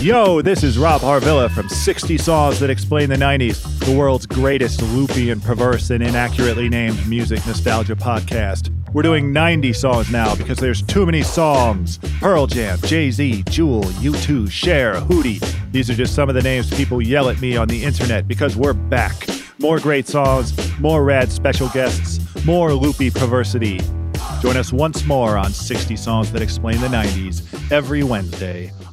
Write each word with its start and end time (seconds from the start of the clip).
Yo, 0.00 0.40
this 0.40 0.62
is 0.62 0.78
Rob 0.78 1.00
Harvilla 1.00 1.50
from 1.50 1.68
60 1.68 2.18
Songs 2.18 2.60
That 2.60 2.70
Explain 2.70 3.08
the 3.08 3.16
90s, 3.16 3.84
the 3.84 3.98
world's 3.98 4.26
greatest 4.26 4.80
loopy 4.80 5.30
and 5.30 5.42
perverse 5.42 5.90
and 5.90 6.04
inaccurately 6.04 6.68
named 6.68 7.04
music 7.08 7.44
nostalgia 7.48 7.96
podcast. 7.96 8.70
We're 8.92 9.02
doing 9.02 9.32
90 9.32 9.72
songs 9.72 10.08
now 10.12 10.36
because 10.36 10.58
there's 10.58 10.82
too 10.82 11.04
many 11.04 11.22
songs. 11.22 11.98
Pearl 12.20 12.46
Jam, 12.46 12.78
Jay 12.82 13.10
Z, 13.10 13.42
Jewel, 13.50 13.82
U2, 13.82 14.48
Cher, 14.48 14.94
Hootie. 15.00 15.44
These 15.72 15.90
are 15.90 15.94
just 15.94 16.14
some 16.14 16.28
of 16.28 16.36
the 16.36 16.42
names 16.42 16.72
people 16.72 17.02
yell 17.02 17.28
at 17.28 17.40
me 17.40 17.56
on 17.56 17.66
the 17.66 17.82
internet 17.82 18.28
because 18.28 18.56
we're 18.56 18.74
back. 18.74 19.26
More 19.58 19.80
great 19.80 20.06
songs, 20.06 20.54
more 20.78 21.02
rad 21.02 21.32
special 21.32 21.70
guests, 21.70 22.20
more 22.44 22.72
loopy 22.72 23.10
perversity. 23.10 23.80
Join 24.42 24.56
us 24.56 24.72
once 24.72 25.04
more 25.06 25.36
on 25.36 25.52
60 25.52 25.96
Songs 25.96 26.30
That 26.30 26.40
Explain 26.40 26.80
the 26.80 26.86
90s 26.86 27.72
every 27.72 28.04
Wednesday 28.04 28.70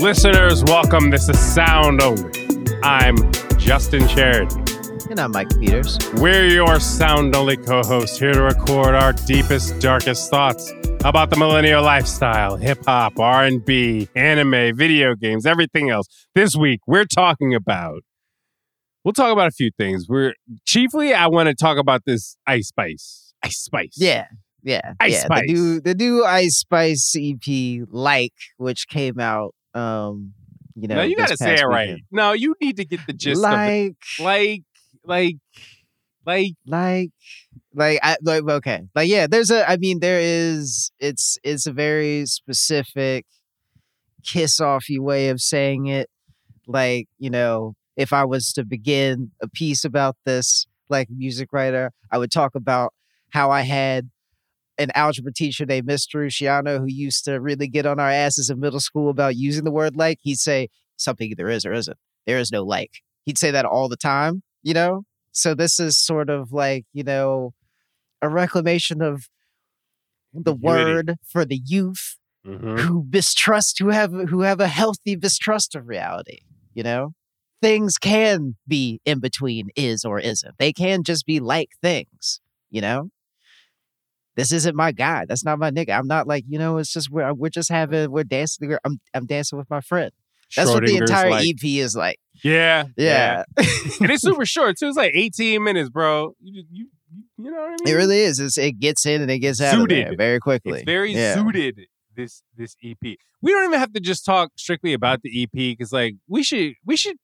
Listeners, 0.00 0.62
welcome. 0.62 1.10
This 1.10 1.28
is 1.28 1.36
Sound 1.36 2.00
Only. 2.00 2.30
I'm 2.84 3.16
Justin 3.58 4.06
Charity. 4.06 4.54
And 5.10 5.18
I'm 5.18 5.32
Micah 5.32 5.58
Peters. 5.58 5.98
We're 6.14 6.46
your 6.46 6.78
Sound 6.78 7.34
Only 7.34 7.56
co 7.56 7.82
hosts 7.82 8.16
here 8.16 8.32
to 8.32 8.42
record 8.42 8.94
our 8.94 9.12
deepest, 9.12 9.80
darkest 9.80 10.30
thoughts 10.30 10.72
about 11.04 11.30
the 11.30 11.36
millennial 11.36 11.82
lifestyle, 11.82 12.54
hip 12.54 12.78
hop, 12.86 13.18
R&B, 13.18 14.08
anime, 14.14 14.76
video 14.76 15.16
games, 15.16 15.44
everything 15.44 15.90
else. 15.90 16.06
This 16.32 16.54
week, 16.54 16.78
we're 16.86 17.04
talking 17.04 17.52
about. 17.52 18.02
We'll 19.02 19.14
talk 19.14 19.32
about 19.32 19.48
a 19.48 19.52
few 19.52 19.72
things. 19.76 20.06
We're 20.08 20.34
chiefly, 20.64 21.12
I 21.12 21.26
want 21.26 21.48
to 21.48 21.56
talk 21.56 21.76
about 21.76 22.02
this 22.06 22.36
Ice 22.46 22.68
Spice. 22.68 23.34
Ice 23.42 23.58
Spice. 23.58 23.96
Yeah, 23.96 24.26
yeah, 24.62 24.92
Ice 25.00 25.14
yeah. 25.14 25.24
Spice. 25.24 25.42
The 25.48 25.52
new, 25.52 25.80
the 25.80 25.94
new 25.96 26.24
Ice 26.24 26.58
Spice 26.58 27.16
EP, 27.18 27.84
like, 27.90 28.34
which 28.58 28.86
came 28.86 29.18
out. 29.18 29.56
Um, 29.74 30.34
you 30.74 30.88
know, 30.88 30.96
no, 30.96 31.02
you 31.02 31.16
got 31.16 31.28
to 31.28 31.36
say 31.36 31.54
it 31.54 31.64
right. 31.64 31.88
weekend. 31.88 32.02
No, 32.10 32.32
you 32.32 32.54
need 32.60 32.76
to 32.76 32.84
get 32.84 33.00
the 33.06 33.12
gist 33.12 33.44
of 33.44 33.52
it. 33.52 33.56
Like, 33.56 33.96
Like, 34.20 34.62
like, 35.04 35.36
like, 36.24 36.52
like, 36.66 37.10
like, 37.74 38.00
I, 38.02 38.16
like, 38.22 38.42
okay, 38.42 38.82
like, 38.94 39.08
yeah. 39.08 39.26
There's 39.26 39.50
a. 39.50 39.68
I 39.68 39.76
mean, 39.76 40.00
there 40.00 40.20
is. 40.20 40.90
It's 41.00 41.38
it's 41.42 41.66
a 41.66 41.72
very 41.72 42.26
specific 42.26 43.26
kiss 44.24 44.60
offy 44.60 44.98
way 44.98 45.28
of 45.30 45.40
saying 45.40 45.86
it. 45.86 46.08
Like, 46.66 47.08
you 47.18 47.30
know, 47.30 47.74
if 47.96 48.12
I 48.12 48.24
was 48.24 48.52
to 48.52 48.64
begin 48.64 49.32
a 49.42 49.48
piece 49.48 49.84
about 49.84 50.16
this, 50.24 50.66
like 50.88 51.08
music 51.10 51.48
writer, 51.52 51.92
I 52.10 52.18
would 52.18 52.30
talk 52.30 52.54
about 52.54 52.92
how 53.30 53.50
I 53.50 53.62
had 53.62 54.10
an 54.78 54.90
algebra 54.94 55.32
teacher 55.32 55.66
named 55.66 55.88
Mr. 55.88 56.14
Luciano 56.14 56.78
who 56.78 56.86
used 56.86 57.24
to 57.24 57.40
really 57.40 57.68
get 57.68 57.86
on 57.86 57.98
our 57.98 58.10
asses 58.10 58.48
in 58.50 58.60
middle 58.60 58.80
school 58.80 59.10
about 59.10 59.36
using 59.36 59.64
the 59.64 59.70
word 59.72 59.96
like. 59.96 60.18
He'd 60.22 60.38
say 60.38 60.68
something 60.96 61.30
either 61.30 61.48
is 61.48 61.64
or 61.64 61.72
isn't. 61.72 61.96
There 62.26 62.38
is 62.38 62.52
no 62.52 62.62
like. 62.64 62.92
He'd 63.24 63.38
say 63.38 63.50
that 63.50 63.64
all 63.64 63.88
the 63.88 63.96
time, 63.96 64.42
you 64.62 64.74
know? 64.74 65.02
So 65.32 65.54
this 65.54 65.78
is 65.78 65.98
sort 65.98 66.30
of 66.30 66.52
like, 66.52 66.84
you 66.92 67.04
know, 67.04 67.52
a 68.22 68.28
reclamation 68.28 69.02
of 69.02 69.28
the 70.34 70.52
word 70.54 71.16
for 71.26 71.44
the 71.44 71.60
youth 71.64 72.16
Mhm. 72.46 72.78
who 72.80 73.06
mistrust 73.10 73.78
who 73.78 73.88
have 73.88 74.12
who 74.12 74.42
have 74.42 74.60
a 74.60 74.68
healthy 74.68 75.16
mistrust 75.16 75.74
of 75.74 75.88
reality 75.88 76.38
you 76.72 76.82
know 76.84 77.12
things 77.60 77.98
can 77.98 78.54
be 78.66 79.00
in 79.04 79.18
between 79.18 79.68
is 79.74 80.04
or 80.04 80.20
isn't 80.20 80.54
they 80.58 80.72
can 80.72 81.02
just 81.02 81.26
be 81.26 81.40
like 81.40 81.70
things 81.82 82.40
you 82.70 82.80
know 82.80 83.10
this 84.38 84.52
isn't 84.52 84.76
my 84.76 84.92
guy 84.92 85.26
that's 85.28 85.44
not 85.44 85.58
my 85.58 85.70
nigga 85.70 85.90
i'm 85.90 86.06
not 86.06 86.26
like 86.26 86.44
you 86.48 86.58
know 86.58 86.78
it's 86.78 86.92
just 86.92 87.10
we're, 87.10 87.24
uh, 87.24 87.34
we're 87.34 87.50
just 87.50 87.68
having 87.68 88.10
we're 88.10 88.24
dancing 88.24 88.68
we're, 88.68 88.80
I'm, 88.84 88.98
I'm 89.12 89.26
dancing 89.26 89.58
with 89.58 89.68
my 89.68 89.80
friend 89.80 90.12
that's 90.56 90.70
what 90.70 90.86
the 90.86 90.96
entire 90.96 91.30
like, 91.30 91.46
ep 91.46 91.62
is 91.62 91.94
like 91.94 92.18
Yeah, 92.42 92.84
yeah, 92.96 93.44
and 93.56 94.10
it's 94.10 94.22
super 94.22 94.46
short 94.56 94.78
too. 94.78 94.86
It's 94.88 94.96
like 94.96 95.12
18 95.14 95.62
minutes, 95.62 95.90
bro. 95.90 96.34
You, 96.40 96.64
you, 96.70 96.86
you 97.36 97.50
know 97.50 97.58
what 97.58 97.66
I 97.66 97.76
mean? 97.84 97.88
it 97.88 97.92
really 97.94 98.20
is 98.20 98.38
it's, 98.38 98.56
it 98.56 98.78
gets 98.80 99.04
in 99.04 99.20
and 99.20 99.30
it 99.30 99.40
gets 99.40 99.60
out 99.60 99.78
of 99.78 99.88
there 99.88 100.16
very 100.16 100.38
quickly 100.40 100.78
It's 100.78 100.84
very 100.84 101.12
yeah. 101.12 101.34
suited. 101.34 101.80
This 102.16 102.42
this 102.56 102.76
EP. 102.82 102.96
We 103.42 103.52
don't 103.52 103.64
even 103.64 103.78
have 103.78 103.92
to 103.92 104.00
just 104.00 104.24
talk 104.24 104.52
strictly 104.56 104.94
about 104.94 105.20
the 105.22 105.42
EP 105.42 105.52
because 105.52 105.92
like 105.92 106.14
we 106.26 106.42
should 106.42 106.72
we 106.86 106.96
should. 106.96 107.16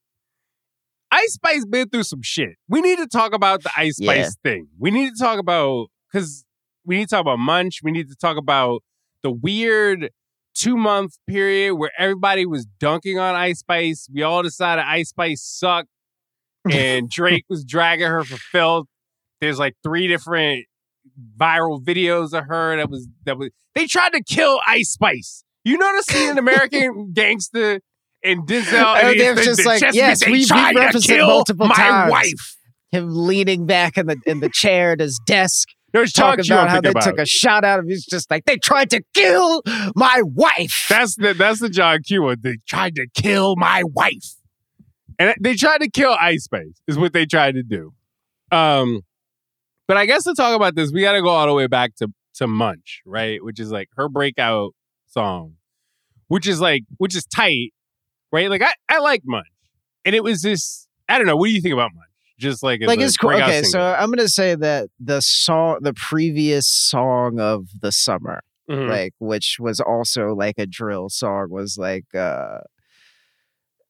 Ice 1.11 1.33
Spice 1.35 1.65
been 1.65 1.89
through 1.89 2.03
some 2.03 2.23
shit. 2.23 2.57
We 2.69 2.81
need 2.83 2.99
to 2.99 3.07
talk 3.07 3.33
about 3.35 3.63
the 3.63 3.71
Ice 3.77 3.97
Spice 3.97 4.17
Yeah. 4.19 4.29
thing. 4.43 4.69
We 4.79 4.91
need 4.91 5.11
to 5.11 5.17
talk 5.19 5.39
about 5.39 5.87
because 6.13 6.44
we 6.85 6.97
need 6.97 7.09
to 7.09 7.15
talk 7.17 7.21
about 7.23 7.39
Munch. 7.39 7.81
We 7.83 7.91
need 7.93 8.09
to 8.09 8.17
talk 8.17 8.37
about 8.37 8.83
the 9.23 9.31
weird 9.31 10.11
two 10.55 10.77
month 10.77 11.17
period 11.27 11.75
where 11.77 11.91
everybody 11.99 12.47
was 12.47 12.67
dunking 12.79 13.19
on 13.19 13.35
Ice 13.35 13.61
Spice. 13.61 14.09
We 14.13 14.23
all 14.23 14.43
decided 14.43 14.85
Ice 14.87 15.09
Spice 15.11 15.43
sucked, 15.43 15.89
and 16.71 17.11
Drake 17.11 17.45
was 17.49 17.65
dragging 17.65 18.07
her 18.07 18.25
for 18.25 18.37
filth. 18.37 18.87
There's 19.41 19.59
like 19.59 19.75
three 19.83 20.07
different 20.07 20.65
viral 21.39 21.83
videos 21.85 22.33
of 22.37 22.45
her 22.47 22.77
that 22.77 22.89
was 22.91 23.09
that 23.25 23.37
was 23.39 23.51
they 23.75 23.87
tried 23.87 24.13
to 24.13 24.23
kill 24.23 24.61
Ice 24.67 24.91
Spice. 24.91 25.45
You 25.65 25.79
scene 26.03 26.31
in 26.31 26.39
American 26.39 27.13
Gangster 27.15 27.81
and 28.23 28.47
Denzel. 28.47 28.97
Oh, 29.03 29.09
they 29.09 29.19
the- 29.19 29.35
were 29.35 29.43
just 29.43 29.63
the 29.63 29.69
like, 29.69 29.81
chest 29.81 29.97
yes, 29.97 30.27
we- 30.27 30.45
tried 30.45 30.73
to 30.75 30.79
referenced 30.81 31.09
it 31.11 31.15
kill 31.17 31.27
multiple 31.27 31.67
my 31.67 31.75
times. 31.75 32.11
wife. 32.13 32.57
him 32.91 33.09
leaning 33.11 33.67
back 33.67 33.97
in 33.97 34.07
the 34.07 34.17
in 34.27 34.41
the 34.41 34.51
chair 34.51 34.93
at 34.93 35.01
his 35.01 35.19
desk 35.27 35.69
There's 35.95 36.13
John 36.13 36.37
talking 36.37 36.53
about 36.53 36.69
how 36.69 36.81
they 36.81 36.89
about. 36.91 37.05
took 37.05 37.19
a 37.21 37.25
shot 37.25 37.65
out 37.65 37.79
of 37.79 37.85
him. 37.85 37.91
He's 37.91 38.05
just 38.05 38.29
like, 38.29 38.47
they 38.47 38.57
tried 38.57 38.91
to 38.91 39.03
kill 39.15 39.63
my 39.95 40.23
wife. 40.25 40.87
That's 40.91 41.15
the 41.15 41.35
that's 41.35 41.61
the 41.61 41.69
John 41.69 42.03
Q 42.03 42.23
one. 42.23 42.39
They 42.43 42.59
tried 42.67 42.97
to 42.97 43.07
kill 43.15 43.55
my 43.55 43.85
wife, 43.85 44.35
and 45.21 45.33
they 45.41 45.55
tried 45.55 45.83
to 45.83 45.89
kill 45.89 46.17
Ice 46.21 46.45
Spice. 46.45 46.83
Is 46.89 46.99
what 46.99 47.13
they 47.13 47.27
tried 47.27 47.55
to 47.55 47.63
do. 47.63 47.93
Um, 48.51 49.03
but 49.87 49.97
I 49.97 50.07
guess 50.07 50.25
to 50.25 50.35
talk 50.35 50.57
about 50.57 50.75
this, 50.75 50.91
we 50.93 51.01
got 51.01 51.13
to 51.13 51.23
go 51.23 51.29
all 51.29 51.47
the 51.47 51.55
way 51.55 51.69
back 51.69 51.95
to 51.97 52.09
to 52.35 52.49
Munch, 52.49 53.01
right? 53.07 53.43
Which 53.43 53.61
is 53.61 53.71
like 53.71 53.89
her 53.97 54.09
breakout 54.09 54.73
song, 55.07 55.55
which 56.27 56.49
is 56.49 56.61
like 56.61 56.83
which 56.97 57.15
is 57.15 57.25
tight, 57.25 57.73
right? 58.33 58.51
Like 58.51 58.63
I 58.63 58.73
I 58.89 58.99
like 58.99 59.23
Munch, 59.25 59.47
and 60.05 60.17
it 60.17 60.25
was 60.25 60.43
this. 60.43 60.89
I 61.09 61.19
don't 61.19 61.29
know. 61.29 61.37
What 61.37 61.47
do 61.47 61.53
you 61.53 61.61
think 61.61 61.73
about 61.73 61.93
Munch? 61.95 62.09
Just 62.45 62.63
like 62.63 62.81
like 62.85 63.01
it's 63.01 63.17
cool. 63.17 63.31
Okay, 63.31 63.63
so. 63.63 63.81
I'm 63.81 64.11
gonna 64.11 64.29
say 64.29 64.55
that 64.55 64.89
the 65.01 65.21
song, 65.21 65.79
the 65.83 65.95
previous 65.95 66.67
song 66.69 67.41
of 67.41 67.67
the 67.81 67.91
summer, 67.93 68.43
Mhm. 68.71 68.89
like 68.89 69.13
which 69.19 69.57
was 69.59 69.81
also 69.81 70.35
like 70.35 70.57
a 70.59 70.67
drill 70.67 71.09
song, 71.09 71.49
was 71.51 71.77
like, 71.79 72.07
uh 72.15 72.59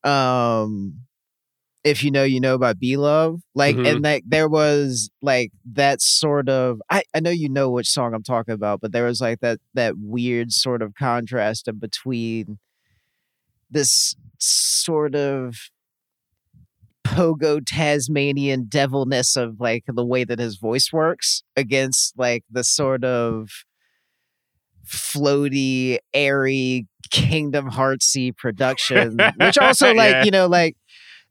um, 0.04 1.00
if 1.84 2.02
you 2.04 2.10
know, 2.10 2.24
you 2.24 2.40
know 2.40 2.58
by 2.58 2.72
B-Lovee, 2.74 3.40
like, 3.54 3.76
Mhm. 3.76 3.86
and 3.90 4.02
like 4.02 4.24
there 4.26 4.48
was 4.48 5.10
like 5.22 5.50
that 5.72 6.00
sort 6.02 6.48
of. 6.48 6.80
I 6.90 7.02
I 7.14 7.20
know 7.20 7.30
you 7.30 7.48
know 7.48 7.70
which 7.70 7.88
song 7.88 8.14
I'm 8.14 8.22
talking 8.22 8.54
about, 8.54 8.80
but 8.80 8.92
there 8.92 9.04
was 9.04 9.20
like 9.20 9.40
that 9.40 9.58
that 9.74 9.94
weird 9.98 10.52
sort 10.52 10.82
of 10.82 10.94
contrast 10.94 11.68
in 11.68 11.78
between 11.78 12.58
this 13.70 14.14
sort 14.38 15.14
of 15.14 15.56
pogo 17.04 17.60
Tasmanian 17.64 18.66
devilness 18.68 19.36
of 19.36 19.60
like 19.60 19.84
the 19.86 20.04
way 20.04 20.24
that 20.24 20.38
his 20.38 20.56
voice 20.56 20.92
works 20.92 21.42
against 21.56 22.14
like 22.18 22.44
the 22.50 22.64
sort 22.64 23.04
of 23.04 23.50
floaty, 24.86 25.98
airy, 26.12 26.86
Kingdom 27.10 27.70
Heartsy 27.70 28.36
production, 28.36 29.18
which 29.36 29.58
also 29.58 29.92
like 29.94 30.10
Yeah. 30.12 30.24
you 30.24 30.30
know 30.30 30.46
like 30.46 30.76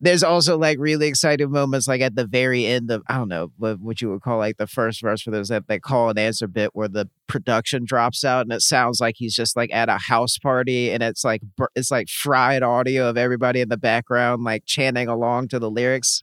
there's 0.03 0.21
also 0.21 0.57
like 0.57 0.77
really 0.79 1.07
exciting 1.07 1.49
moments 1.49 1.87
like 1.87 2.01
at 2.01 2.13
the 2.15 2.27
very 2.27 2.65
end 2.65 2.91
of 2.91 3.01
I 3.07 3.15
don't 3.15 3.29
know 3.29 3.53
what, 3.57 3.79
what 3.79 4.01
you 4.01 4.09
would 4.09 4.21
call 4.21 4.37
like 4.37 4.57
the 4.57 4.67
first 4.67 5.01
verse 5.01 5.21
for 5.21 5.31
those 5.31 5.47
that, 5.47 5.65
that 5.67 5.81
call 5.81 6.09
and 6.09 6.19
answer 6.19 6.45
bit 6.45 6.71
where 6.73 6.89
the 6.89 7.09
production 7.27 7.85
drops 7.85 8.25
out 8.25 8.41
and 8.41 8.51
it 8.51 8.61
sounds 8.61 8.99
like 8.99 9.15
he's 9.17 9.33
just 9.33 9.55
like 9.55 9.73
at 9.73 9.87
a 9.87 9.97
house 9.97 10.37
party 10.37 10.91
and 10.91 11.01
it's 11.01 11.23
like 11.23 11.41
it's 11.73 11.89
like 11.89 12.09
fried 12.09 12.63
audio 12.63 13.07
of 13.09 13.15
everybody 13.15 13.61
in 13.61 13.69
the 13.69 13.77
background 13.77 14.43
like 14.43 14.63
chanting 14.65 15.07
along 15.07 15.47
to 15.47 15.57
the 15.57 15.71
lyrics. 15.71 16.21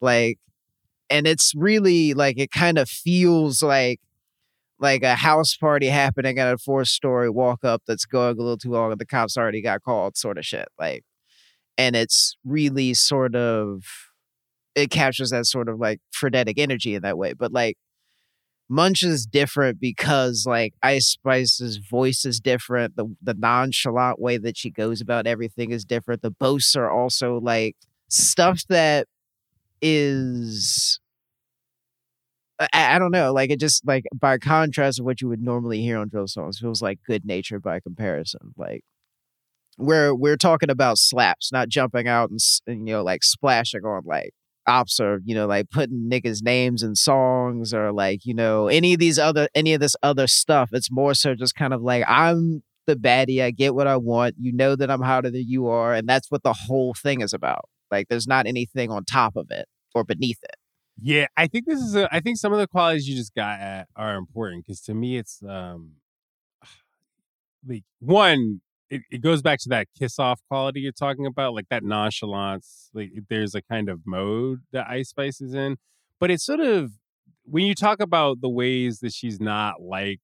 Like 0.00 0.38
and 1.10 1.26
it's 1.26 1.54
really 1.56 2.14
like 2.14 2.38
it 2.38 2.52
kind 2.52 2.78
of 2.78 2.88
feels 2.88 3.64
like 3.64 3.98
like 4.78 5.02
a 5.02 5.16
house 5.16 5.56
party 5.56 5.88
happening 5.88 6.38
at 6.38 6.54
a 6.54 6.56
four 6.56 6.84
story 6.84 7.30
walk 7.30 7.64
up 7.64 7.82
that's 7.84 8.04
going 8.04 8.36
a 8.38 8.40
little 8.40 8.56
too 8.56 8.70
long 8.70 8.92
and 8.92 9.00
the 9.00 9.06
cops 9.06 9.36
already 9.36 9.60
got 9.60 9.82
called 9.82 10.16
sort 10.16 10.38
of 10.38 10.44
shit 10.44 10.68
like 10.78 11.02
and 11.78 11.96
it's 11.96 12.36
really 12.44 12.94
sort 12.94 13.34
of 13.34 13.82
it 14.74 14.90
captures 14.90 15.30
that 15.30 15.46
sort 15.46 15.68
of 15.68 15.78
like 15.78 16.00
frenetic 16.12 16.58
energy 16.58 16.94
in 16.94 17.02
that 17.02 17.18
way 17.18 17.32
but 17.34 17.52
like 17.52 17.76
munch 18.68 19.02
is 19.02 19.26
different 19.26 19.80
because 19.80 20.44
like 20.46 20.74
ice 20.82 21.06
spice's 21.08 21.76
voice 21.78 22.24
is 22.24 22.40
different 22.40 22.96
the 22.96 23.06
the 23.22 23.34
nonchalant 23.34 24.20
way 24.20 24.38
that 24.38 24.56
she 24.56 24.70
goes 24.70 25.00
about 25.00 25.26
everything 25.26 25.70
is 25.70 25.84
different 25.84 26.22
the 26.22 26.30
boasts 26.30 26.74
are 26.76 26.90
also 26.90 27.38
like 27.40 27.76
stuff 28.08 28.62
that 28.68 29.06
is 29.82 31.00
I, 32.58 32.68
I 32.96 32.98
don't 32.98 33.10
know 33.10 33.32
like 33.32 33.50
it 33.50 33.60
just 33.60 33.86
like 33.86 34.04
by 34.14 34.38
contrast 34.38 35.00
of 35.00 35.06
what 35.06 35.20
you 35.20 35.28
would 35.28 35.42
normally 35.42 35.80
hear 35.82 35.98
on 35.98 36.08
drill 36.08 36.28
songs 36.28 36.58
feels 36.58 36.82
like 36.82 37.00
good 37.06 37.24
nature 37.24 37.58
by 37.60 37.80
comparison 37.80 38.52
like 38.56 38.84
we're 39.78 40.14
we're 40.14 40.36
talking 40.36 40.70
about 40.70 40.98
slaps, 40.98 41.52
not 41.52 41.68
jumping 41.68 42.08
out 42.08 42.30
and, 42.30 42.38
and 42.66 42.86
you 42.88 42.94
know 42.94 43.02
like 43.02 43.22
splashing 43.22 43.84
on 43.84 44.02
like 44.04 44.32
ops 44.66 45.00
or 45.00 45.20
you 45.24 45.34
know 45.34 45.46
like 45.46 45.70
putting 45.70 46.08
niggas 46.10 46.42
names 46.42 46.82
in 46.82 46.94
songs 46.94 47.74
or 47.74 47.92
like 47.92 48.24
you 48.24 48.34
know 48.34 48.68
any 48.68 48.94
of 48.94 49.00
these 49.00 49.18
other 49.18 49.48
any 49.54 49.74
of 49.74 49.80
this 49.80 49.96
other 50.02 50.26
stuff. 50.26 50.70
It's 50.72 50.90
more 50.90 51.14
so 51.14 51.34
just 51.34 51.54
kind 51.54 51.74
of 51.74 51.82
like 51.82 52.04
I'm 52.06 52.62
the 52.86 52.96
baddie. 52.96 53.42
I 53.42 53.50
get 53.50 53.74
what 53.74 53.86
I 53.86 53.96
want. 53.96 54.36
You 54.38 54.52
know 54.52 54.76
that 54.76 54.90
I'm 54.90 55.02
hotter 55.02 55.30
than 55.30 55.44
you 55.46 55.68
are, 55.68 55.94
and 55.94 56.08
that's 56.08 56.30
what 56.30 56.42
the 56.42 56.52
whole 56.52 56.94
thing 56.94 57.20
is 57.20 57.32
about. 57.32 57.68
Like 57.90 58.08
there's 58.08 58.26
not 58.26 58.46
anything 58.46 58.90
on 58.90 59.04
top 59.04 59.36
of 59.36 59.46
it 59.50 59.66
or 59.94 60.04
beneath 60.04 60.42
it. 60.42 60.56
Yeah, 61.00 61.26
I 61.36 61.46
think 61.46 61.66
this 61.66 61.80
is 61.80 61.94
a. 61.94 62.08
I 62.14 62.20
think 62.20 62.38
some 62.38 62.52
of 62.52 62.58
the 62.58 62.66
qualities 62.66 63.08
you 63.08 63.16
just 63.16 63.34
got 63.34 63.60
at 63.60 63.88
are 63.96 64.16
important 64.16 64.64
because 64.64 64.80
to 64.82 64.94
me, 64.94 65.16
it's 65.16 65.42
um, 65.48 65.92
like 67.66 67.84
one. 68.00 68.60
It, 68.92 69.02
it 69.10 69.22
goes 69.22 69.40
back 69.40 69.58
to 69.60 69.70
that 69.70 69.88
kiss 69.98 70.18
off 70.18 70.42
quality 70.48 70.80
you're 70.80 70.92
talking 70.92 71.24
about, 71.24 71.54
like 71.54 71.64
that 71.70 71.82
nonchalance. 71.82 72.90
Like 72.92 73.10
there's 73.30 73.54
a 73.54 73.62
kind 73.62 73.88
of 73.88 74.00
mode 74.04 74.60
that 74.72 74.86
Ice 74.86 75.08
Spice 75.08 75.40
is 75.40 75.54
in, 75.54 75.78
but 76.20 76.30
it's 76.30 76.44
sort 76.44 76.60
of 76.60 76.92
when 77.44 77.64
you 77.64 77.74
talk 77.74 78.00
about 78.00 78.42
the 78.42 78.50
ways 78.50 79.00
that 79.00 79.14
she's 79.14 79.40
not 79.40 79.80
like 79.80 80.20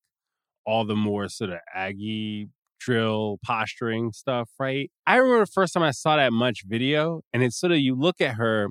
all 0.66 0.84
the 0.84 0.94
more 0.94 1.28
sort 1.28 1.48
of 1.48 1.60
Aggie 1.74 2.48
drill 2.78 3.38
posturing 3.42 4.12
stuff, 4.12 4.50
right? 4.58 4.90
I 5.06 5.16
remember 5.16 5.46
the 5.46 5.50
first 5.50 5.72
time 5.72 5.82
I 5.82 5.90
saw 5.92 6.16
that 6.16 6.32
Munch 6.32 6.64
video, 6.66 7.22
and 7.32 7.42
it's 7.42 7.58
sort 7.58 7.72
of 7.72 7.78
you 7.78 7.94
look 7.94 8.20
at 8.20 8.34
her 8.34 8.68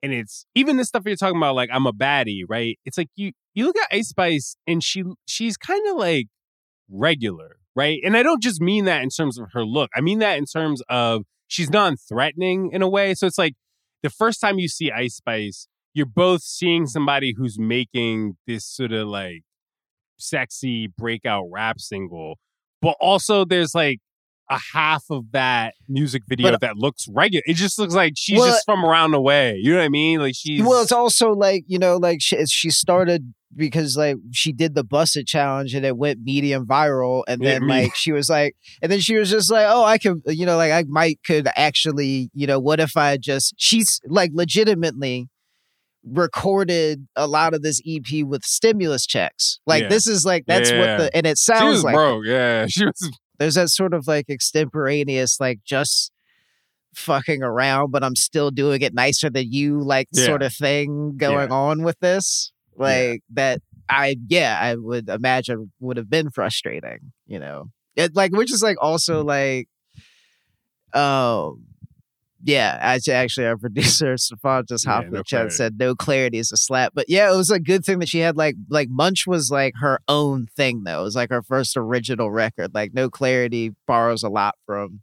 and 0.00 0.12
it's 0.12 0.46
even 0.54 0.76
the 0.76 0.84
stuff 0.84 1.02
you're 1.06 1.16
talking 1.16 1.36
about, 1.36 1.56
like 1.56 1.70
I'm 1.72 1.86
a 1.86 1.92
baddie, 1.92 2.42
right? 2.48 2.78
It's 2.84 2.96
like 2.96 3.08
you 3.16 3.32
you 3.54 3.66
look 3.66 3.76
at 3.76 3.88
Ice 3.90 4.08
Spice 4.10 4.56
and 4.66 4.82
she 4.82 5.02
she's 5.26 5.56
kind 5.56 5.86
of 5.88 5.96
like 5.96 6.28
regular, 6.88 7.57
right? 7.78 8.00
And 8.04 8.16
I 8.16 8.24
don't 8.24 8.42
just 8.42 8.60
mean 8.60 8.86
that 8.86 9.04
in 9.04 9.08
terms 9.08 9.38
of 9.38 9.52
her 9.52 9.64
look. 9.64 9.88
I 9.94 10.00
mean 10.00 10.18
that 10.18 10.36
in 10.36 10.46
terms 10.46 10.82
of 10.88 11.22
she's 11.46 11.70
non-threatening 11.70 12.70
in 12.72 12.82
a 12.82 12.88
way. 12.88 13.14
So 13.14 13.28
it's 13.28 13.38
like 13.38 13.54
the 14.02 14.10
first 14.10 14.40
time 14.40 14.58
you 14.58 14.66
see 14.66 14.90
Ice 14.90 15.14
Spice, 15.14 15.68
you're 15.94 16.04
both 16.04 16.42
seeing 16.42 16.86
somebody 16.86 17.34
who's 17.36 17.56
making 17.56 18.36
this 18.48 18.66
sort 18.66 18.90
of 18.90 19.06
like 19.06 19.42
sexy 20.18 20.88
breakout 20.88 21.44
rap 21.52 21.78
single, 21.78 22.40
but 22.82 22.96
also 23.00 23.44
there's 23.44 23.76
like 23.76 24.00
a 24.50 24.58
half 24.72 25.04
of 25.10 25.30
that 25.32 25.74
music 25.88 26.22
video 26.28 26.46
But- 26.48 26.54
uh, 26.54 26.58
that 26.62 26.76
looks 26.76 27.06
regular. 27.08 27.42
It 27.46 27.54
just 27.54 27.78
looks 27.78 27.94
like 27.94 28.14
she's 28.16 28.38
Well- 28.38 28.48
just 28.52 28.64
from 28.64 28.84
around 28.84 29.10
the 29.12 29.20
way. 29.20 29.56
You 29.60 29.72
know 29.72 29.78
what 29.78 29.84
I 29.84 29.88
mean? 29.88 30.20
Like 30.20 30.34
she's 30.36 30.62
Well, 30.62 30.82
it's 30.82 30.92
also 30.92 31.32
like 31.32 31.64
you 31.66 31.78
know, 31.78 31.96
like 31.96 32.18
she, 32.20 32.44
she 32.46 32.70
started 32.70 33.34
because 33.56 33.96
like 33.96 34.16
she 34.32 34.52
did 34.52 34.74
the 34.74 34.84
Buss 34.84 35.16
It 35.16 35.26
challenge 35.26 35.74
and 35.74 35.84
it 35.84 35.96
went 35.96 36.20
medium 36.22 36.66
viral, 36.66 37.24
and 37.28 37.40
then 37.42 37.66
me- 37.66 37.82
like 37.84 37.94
she 37.94 38.12
was 38.12 38.28
like, 38.28 38.54
and 38.82 38.90
then 38.92 39.00
she 39.00 39.16
was 39.16 39.30
just 39.30 39.50
like, 39.50 39.66
oh, 39.68 39.84
I 39.84 39.98
could, 39.98 40.20
you 40.26 40.44
know, 40.46 40.56
like 40.56 40.72
I 40.72 40.84
might 40.88 41.18
could 41.26 41.48
actually, 41.56 42.30
you 42.34 42.46
know, 42.46 42.58
what 42.60 42.78
if 42.80 42.96
I 42.96 43.16
just 43.16 43.54
she's 43.58 44.00
like 44.06 44.30
legitimately 44.34 45.28
recorded 46.04 47.06
a 47.16 47.26
lot 47.26 47.54
of 47.54 47.62
this 47.62 47.80
EP 47.86 48.24
with 48.24 48.42
stimulus 48.44 49.06
checks. 49.06 49.60
Like 49.66 49.84
Yeah. 49.84 49.88
this 49.88 50.06
is 50.06 50.24
like 50.24 50.44
that's 50.46 50.70
Yeah. 50.70 50.78
what 50.80 50.98
the 50.98 51.16
and 51.16 51.26
it 51.26 51.38
she 51.38 51.44
sounds 51.44 51.74
was 51.76 51.84
like 51.84 51.94
broke. 51.94 52.24
Yeah, 52.26 52.66
she 52.68 52.84
was. 52.84 53.10
There's 53.38 53.54
that 53.54 53.68
sort 53.70 53.94
of 53.94 54.06
like 54.06 54.28
extemporaneous 54.28 55.40
like 55.40 55.60
just 55.64 56.10
fucking 56.94 57.42
around 57.42 57.90
but 57.92 58.02
i'm 58.02 58.16
still 58.16 58.50
doing 58.50 58.82
it 58.82 58.92
nicer 58.94 59.30
than 59.30 59.50
you 59.52 59.78
like 59.80 60.08
Yeah. 60.12 60.26
sort 60.26 60.42
of 60.42 60.52
thing 60.52 61.16
going 61.16 61.52
on 61.52 61.82
with 61.82 61.98
this. 62.00 62.52
Like 62.76 63.22
that 63.34 63.60
i 63.88 64.16
yeah 64.28 64.58
i 64.60 64.74
would 64.76 65.08
imagine 65.08 65.72
would 65.80 65.96
have 65.96 66.08
been 66.10 66.30
frustrating 66.30 67.12
you 67.26 67.38
know? 67.38 67.70
It 67.96 68.14
like 68.14 68.32
which 68.32 68.52
is 68.52 68.62
like 68.62 68.76
also 68.80 69.24
like 69.24 69.68
um 70.94 71.64
yeah, 72.42 72.78
I 72.82 72.98
actually 73.10 73.46
our 73.46 73.56
producer 73.58 74.16
Stefan 74.16 74.64
just 74.68 74.84
Yeah, 74.84 74.86
hopped 74.86 75.10
in 75.10 75.16
no 75.16 75.18
the 75.18 75.24
chat 75.24 75.42
and 75.42 75.52
said 75.52 75.78
no 75.78 75.94
clarity 75.94 76.38
is 76.38 76.52
a 76.52 76.56
slap. 76.56 76.92
But 76.94 77.06
yeah, 77.08 77.32
it 77.32 77.36
was 77.36 77.50
a 77.50 77.58
good 77.60 77.84
thing 77.84 77.98
that 77.98 78.08
she 78.08 78.20
had 78.20 78.36
like 78.36 78.56
like 78.70 78.88
Munch 78.90 79.26
was 79.26 79.50
like 79.50 79.74
her 79.80 80.00
own 80.08 80.46
thing 80.56 80.84
though. 80.84 81.00
It 81.00 81.04
was 81.04 81.16
like 81.16 81.30
her 81.30 81.42
first 81.42 81.76
original 81.76 82.30
record. 82.30 82.74
Like 82.74 82.94
no 82.94 83.10
clarity 83.10 83.74
borrows 83.86 84.22
a 84.22 84.28
lot 84.28 84.54
from, 84.66 85.00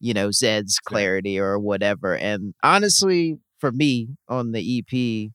you 0.00 0.14
know, 0.14 0.30
Zedd's 0.30 0.78
clarity 0.78 1.38
or 1.38 1.58
whatever. 1.58 2.16
And 2.16 2.54
honestly, 2.62 3.38
for 3.58 3.72
me 3.72 4.08
on 4.28 4.52
the 4.52 4.78
EP, 4.78 5.32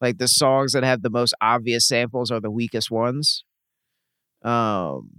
like 0.00 0.18
the 0.18 0.28
songs 0.28 0.72
that 0.72 0.84
have 0.84 1.02
the 1.02 1.10
most 1.10 1.34
obvious 1.40 1.88
samples 1.88 2.30
are 2.30 2.40
the 2.40 2.50
weakest 2.50 2.90
ones. 2.90 3.44
Um 4.42 5.10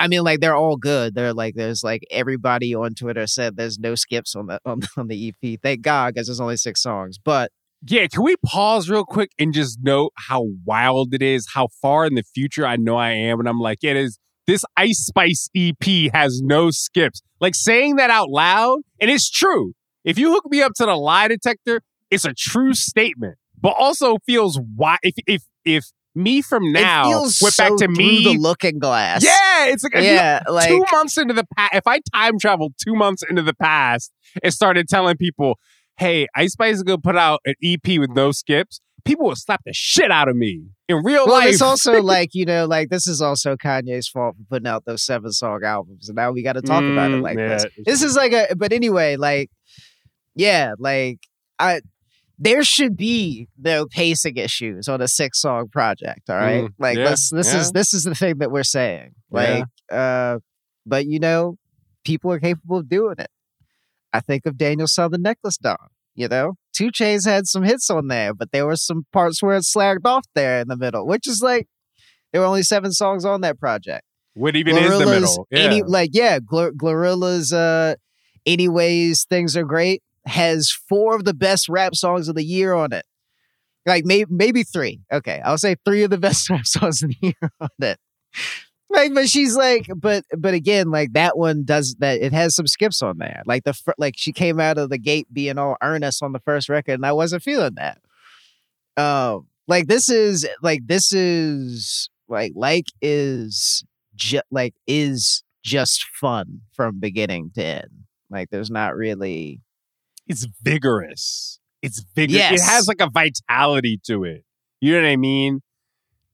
I 0.00 0.08
mean, 0.08 0.22
like 0.22 0.40
they're 0.40 0.56
all 0.56 0.76
good. 0.76 1.14
They're 1.14 1.34
like 1.34 1.54
there's 1.54 1.84
like 1.84 2.02
everybody 2.10 2.74
on 2.74 2.94
Twitter 2.94 3.26
said 3.26 3.56
there's 3.56 3.78
no 3.78 3.94
skips 3.94 4.34
on 4.34 4.46
the 4.46 4.58
on, 4.64 4.80
on 4.96 5.08
the 5.08 5.28
EP. 5.28 5.60
Thank 5.62 5.82
God, 5.82 6.14
because 6.14 6.26
there's 6.26 6.40
only 6.40 6.56
six 6.56 6.82
songs. 6.82 7.18
But 7.18 7.52
Yeah, 7.86 8.06
can 8.08 8.22
we 8.22 8.36
pause 8.44 8.88
real 8.90 9.04
quick 9.04 9.30
and 9.38 9.52
just 9.52 9.78
note 9.82 10.12
how 10.16 10.46
wild 10.64 11.14
it 11.14 11.22
is, 11.22 11.48
how 11.54 11.68
far 11.82 12.06
in 12.06 12.14
the 12.14 12.22
future 12.22 12.66
I 12.66 12.76
know 12.76 12.96
I 12.96 13.10
am, 13.10 13.40
and 13.40 13.48
I'm 13.48 13.60
like, 13.60 13.78
it 13.82 13.96
is. 13.96 14.18
This 14.46 14.64
Ice 14.76 15.06
Spice 15.06 15.48
EP 15.54 16.12
has 16.12 16.40
no 16.42 16.70
skips. 16.70 17.20
Like 17.40 17.54
saying 17.54 17.96
that 17.96 18.10
out 18.10 18.30
loud, 18.30 18.80
and 19.00 19.10
it's 19.10 19.30
true. 19.30 19.74
If 20.02 20.18
you 20.18 20.32
hook 20.32 20.44
me 20.50 20.62
up 20.62 20.72
to 20.76 20.86
the 20.86 20.94
lie 20.96 21.28
detector, 21.28 21.82
it's 22.10 22.24
a 22.24 22.32
true 22.34 22.74
statement, 22.74 23.36
but 23.60 23.74
also 23.78 24.16
feels 24.26 24.58
why. 24.74 24.96
If 25.02 25.14
if 25.26 25.42
if 25.64 25.84
me 26.14 26.42
from 26.42 26.72
now 26.72 27.10
went 27.20 27.32
so 27.32 27.62
back 27.62 27.76
to 27.78 27.88
me, 27.88 28.24
the 28.24 28.38
looking 28.38 28.78
glass. 28.78 29.24
yeah, 29.24 29.66
it's 29.66 29.84
like 29.84 29.94
yeah, 29.94 30.40
like 30.48 30.68
two 30.68 30.84
months 30.92 31.16
into 31.16 31.34
the 31.34 31.46
past, 31.56 31.74
if 31.74 31.86
I 31.86 32.00
time 32.14 32.38
traveled 32.38 32.74
two 32.82 32.94
months 32.94 33.22
into 33.28 33.42
the 33.42 33.54
past 33.54 34.10
and 34.42 34.52
started 34.52 34.88
telling 34.88 35.16
people, 35.16 35.58
hey, 35.98 36.26
Ice 36.34 36.52
Spice 36.52 36.76
is 36.76 36.82
to 36.84 36.98
put 36.98 37.16
out 37.16 37.40
an 37.44 37.54
EP 37.62 37.98
with 37.98 38.10
no 38.10 38.32
skips, 38.32 38.80
people 39.04 39.26
would 39.26 39.38
slap 39.38 39.60
the 39.64 39.72
shit 39.72 40.10
out 40.10 40.28
of 40.28 40.36
me 40.36 40.62
in 40.88 40.96
real 41.04 41.26
Well, 41.26 41.36
life. 41.38 41.48
it's 41.50 41.62
also 41.62 42.02
like 42.02 42.30
you 42.34 42.44
know, 42.44 42.66
like 42.66 42.88
this 42.88 43.06
is 43.06 43.22
also 43.22 43.54
Kanye's 43.56 44.08
fault 44.08 44.34
for 44.36 44.44
putting 44.50 44.66
out 44.66 44.84
those 44.86 45.04
seven 45.04 45.30
song 45.32 45.60
albums, 45.64 46.08
and 46.08 46.16
now 46.16 46.32
we 46.32 46.42
got 46.42 46.54
to 46.54 46.62
talk 46.62 46.82
about 46.82 47.12
it 47.12 47.18
Mm, 47.18 47.22
like 47.22 47.38
yeah. 47.38 47.48
this. 47.48 47.66
This 47.84 48.02
is 48.02 48.16
like 48.16 48.32
a, 48.32 48.48
but 48.56 48.72
anyway, 48.72 49.16
like, 49.16 49.50
yeah, 50.34 50.74
like 50.78 51.18
I, 51.58 51.80
there 52.42 52.64
should 52.64 52.96
be 52.96 53.46
no 53.58 53.84
pacing 53.86 54.36
issues 54.38 54.88
on 54.88 55.00
a 55.02 55.06
six 55.08 55.40
song 55.40 55.68
project. 55.68 56.28
All 56.30 56.36
right, 56.36 56.64
Mm, 56.64 56.74
like 56.78 56.96
yeah, 56.96 57.10
this, 57.10 57.30
this 57.30 57.52
yeah. 57.52 57.60
is 57.60 57.72
this 57.72 57.92
is 57.94 58.04
the 58.04 58.14
thing 58.14 58.38
that 58.38 58.50
we're 58.50 58.62
saying. 58.64 59.10
Yeah. 59.30 59.40
Like, 59.40 59.64
uh, 59.92 60.38
but 60.86 61.06
you 61.06 61.20
know, 61.20 61.56
people 62.04 62.32
are 62.32 62.40
capable 62.40 62.78
of 62.78 62.88
doing 62.88 63.16
it. 63.18 63.28
I 64.12 64.20
think 64.20 64.46
of 64.46 64.56
Daniel 64.56 64.88
Son 64.88 65.10
Necklace 65.18 65.58
Don. 65.58 65.76
You 66.16 66.28
know, 66.28 66.54
2 66.74 66.88
Chainz 66.90 67.24
had 67.24 67.46
some 67.46 67.62
hits 67.62 67.88
on 67.88 68.08
there, 68.08 68.34
but 68.34 68.50
there 68.52 68.66
were 68.66 68.76
some 68.76 69.04
parts 69.12 69.42
where 69.42 69.56
it 69.56 69.62
slagged 69.64 70.04
off 70.04 70.24
there 70.34 70.60
in 70.60 70.68
the 70.68 70.76
middle, 70.76 71.06
which 71.06 71.26
is 71.28 71.40
like 71.42 71.68
there 72.32 72.40
were 72.40 72.46
only 72.48 72.62
seven 72.64 72.90
songs 72.92 73.24
on 73.24 73.42
that 73.42 73.58
project. 73.60 74.02
what 74.34 74.56
even 74.56 74.76
is 74.76 74.98
the 74.98 75.06
middle? 75.06 75.46
Yeah. 75.50 75.58
Any, 75.60 75.82
like 75.82 76.10
yeah, 76.12 76.38
Glor- 76.40 76.72
Glorilla's 76.76 77.52
uh, 77.52 77.94
anyways, 78.46 79.24
things 79.30 79.56
are 79.56 79.64
great. 79.64 80.02
Has 80.30 80.70
four 80.70 81.14
of 81.14 81.24
the 81.24 81.34
best 81.34 81.68
rap 81.68 81.94
songs 81.94 82.28
of 82.28 82.34
the 82.34 82.44
year 82.44 82.72
on 82.74 82.92
it. 82.92 83.04
Like 83.86 84.04
maybe 84.04 84.30
maybe 84.30 84.62
three. 84.62 85.00
Okay, 85.12 85.40
I'll 85.44 85.58
say 85.58 85.76
three 85.84 86.02
of 86.02 86.10
the 86.10 86.18
best 86.26 86.48
rap 86.50 86.66
songs 86.66 87.02
of 87.02 87.10
the 87.10 87.16
year 87.20 87.50
on 87.60 87.68
it. 87.80 87.98
Like, 88.92 89.14
but 89.14 89.28
she's 89.28 89.56
like, 89.56 89.86
but 89.94 90.24
but 90.36 90.52
again, 90.52 90.90
like 90.90 91.12
that 91.12 91.38
one 91.38 91.64
does 91.64 91.94
that. 92.00 92.20
It 92.20 92.32
has 92.32 92.56
some 92.56 92.66
skips 92.66 93.02
on 93.02 93.18
there. 93.18 93.42
Like 93.46 93.62
the 93.62 93.72
fir- 93.72 93.94
like 93.98 94.14
she 94.16 94.32
came 94.32 94.58
out 94.58 94.78
of 94.78 94.90
the 94.90 94.98
gate 94.98 95.28
being 95.32 95.58
all 95.58 95.76
earnest 95.80 96.22
on 96.22 96.32
the 96.32 96.40
first 96.40 96.68
record, 96.68 96.94
and 96.94 97.06
I 97.06 97.12
wasn't 97.12 97.44
feeling 97.44 97.76
that. 97.76 97.98
Um, 98.96 99.46
like 99.68 99.86
this 99.86 100.08
is 100.08 100.46
like 100.62 100.86
this 100.86 101.12
is 101.12 102.10
like 102.28 102.52
like 102.56 102.86
is 103.00 103.84
just 104.16 104.44
like 104.50 104.74
is 104.88 105.44
just 105.62 106.04
fun 106.14 106.60
from 106.72 106.98
beginning 106.98 107.52
to 107.54 107.64
end. 107.64 107.90
Like 108.28 108.50
there's 108.50 108.70
not 108.70 108.96
really. 108.96 109.60
It's 110.30 110.46
vigorous. 110.62 111.58
It's 111.82 112.04
vigorous. 112.14 112.52
It 112.52 112.60
has 112.60 112.86
like 112.86 113.00
a 113.00 113.10
vitality 113.10 113.98
to 114.06 114.22
it. 114.22 114.44
You 114.80 114.94
know 114.94 115.02
what 115.02 115.08
I 115.08 115.16
mean? 115.16 115.60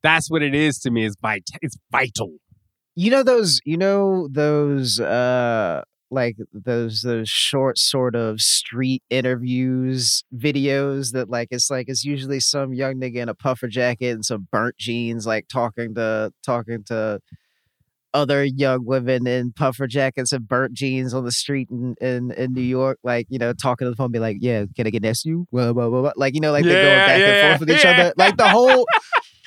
That's 0.02 0.30
what 0.30 0.42
it 0.42 0.54
is 0.54 0.78
to 0.80 0.90
me. 0.90 1.04
Is 1.04 1.16
vit. 1.20 1.48
It's 1.62 1.78
vital. 1.90 2.36
you 2.94 3.10
know 3.10 3.22
those 3.22 3.60
you 3.64 3.76
know 3.78 4.28
those 4.30 5.00
uh 5.00 5.80
like 6.10 6.36
those 6.52 7.00
those 7.00 7.28
short 7.28 7.78
sort 7.78 8.14
of 8.14 8.40
street 8.40 9.02
interviews 9.10 10.24
videos 10.36 11.12
that 11.12 11.28
like 11.30 11.48
it's 11.50 11.70
like 11.70 11.88
it's 11.88 12.04
usually 12.04 12.38
some 12.38 12.72
young 12.74 12.94
nigga 12.96 13.16
in 13.16 13.28
a 13.28 13.34
puffer 13.34 13.66
jacket 13.66 14.10
and 14.10 14.24
some 14.24 14.46
burnt 14.52 14.76
jeans 14.78 15.26
like 15.26 15.48
talking 15.48 15.94
to 15.94 16.30
talking 16.44 16.84
to 16.84 17.18
other 18.16 18.42
young 18.44 18.84
women 18.84 19.26
in 19.26 19.52
puffer 19.52 19.86
jackets 19.86 20.32
and 20.32 20.48
burnt 20.48 20.72
jeans 20.72 21.12
on 21.12 21.24
the 21.24 21.30
street 21.30 21.68
in, 21.70 21.94
in, 22.00 22.30
in 22.32 22.54
New 22.54 22.62
mm-hmm. 22.62 22.70
York, 22.70 22.98
like, 23.04 23.26
you 23.28 23.38
know, 23.38 23.52
talking 23.52 23.84
to 23.84 23.90
the 23.90 23.96
phone, 23.96 24.10
be 24.10 24.18
like, 24.18 24.38
yeah, 24.40 24.64
can 24.74 24.86
I 24.86 24.90
get 24.90 25.02
next 25.02 25.22
to 25.22 25.28
you? 25.28 25.46
Blah, 25.52 25.72
blah, 25.74 25.88
blah, 25.90 26.00
blah. 26.00 26.12
Like, 26.16 26.34
you 26.34 26.40
know, 26.40 26.50
like 26.50 26.64
they're 26.64 26.82
going 26.82 27.06
back 27.06 27.20
yeah, 27.20 27.26
and 27.26 27.48
forth 27.48 27.60
with 27.60 27.76
each 27.76 27.84
yeah. 27.84 27.90
other. 27.90 28.14
Like 28.16 28.36
the 28.36 28.48
whole 28.48 28.86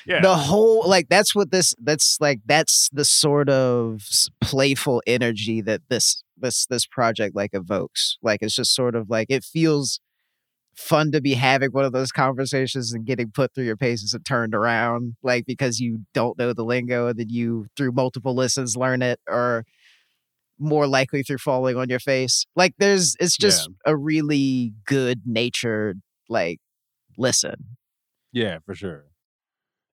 Yeah. 0.05 0.21
the 0.21 0.35
whole 0.35 0.87
like 0.89 1.07
that's 1.07 1.35
what 1.35 1.51
this 1.51 1.75
that's 1.79 2.17
like 2.19 2.39
that's 2.45 2.89
the 2.91 3.05
sort 3.05 3.47
of 3.47 4.01
playful 4.41 5.03
energy 5.05 5.61
that 5.61 5.81
this 5.89 6.23
this 6.35 6.65
this 6.65 6.87
project 6.87 7.35
like 7.35 7.51
evokes 7.53 8.17
like 8.23 8.41
it's 8.41 8.55
just 8.55 8.73
sort 8.73 8.95
of 8.95 9.09
like 9.09 9.27
it 9.29 9.43
feels 9.43 9.99
fun 10.79 11.11
to 11.11 11.19
be 11.21 11.33
having 11.33 11.71
one 11.71 11.83
of 11.83 11.91
those 11.91 12.11
conversations 12.11 12.93
and 12.93 13.05
getting 13.05 13.29
put 13.31 13.53
through 13.53 13.65
your 13.65 13.75
paces 13.75 14.13
and 14.13 14.25
turned 14.25 14.55
around 14.55 15.15
like 15.23 15.45
because 15.45 15.79
you 15.79 15.99
don't 16.13 16.37
know 16.37 16.53
the 16.53 16.63
lingo 16.63 17.07
and 17.07 17.19
then 17.19 17.29
you 17.29 17.67
through 17.75 17.91
multiple 17.91 18.33
listens 18.33 18.77
learn 18.77 19.01
it 19.01 19.19
or 19.27 19.65
more 20.57 20.87
likely 20.87 21.21
through 21.23 21.37
falling 21.37 21.75
on 21.77 21.89
your 21.89 21.99
face 21.99 22.45
like 22.55 22.73
there's 22.79 23.15
it's 23.19 23.37
just 23.37 23.69
a 23.85 23.95
really 23.95 24.73
good 24.85 25.21
natured 25.25 26.01
like 26.29 26.59
listen 27.17 27.77
Yeah, 28.31 28.59
for 28.65 28.75
sure. 28.75 29.05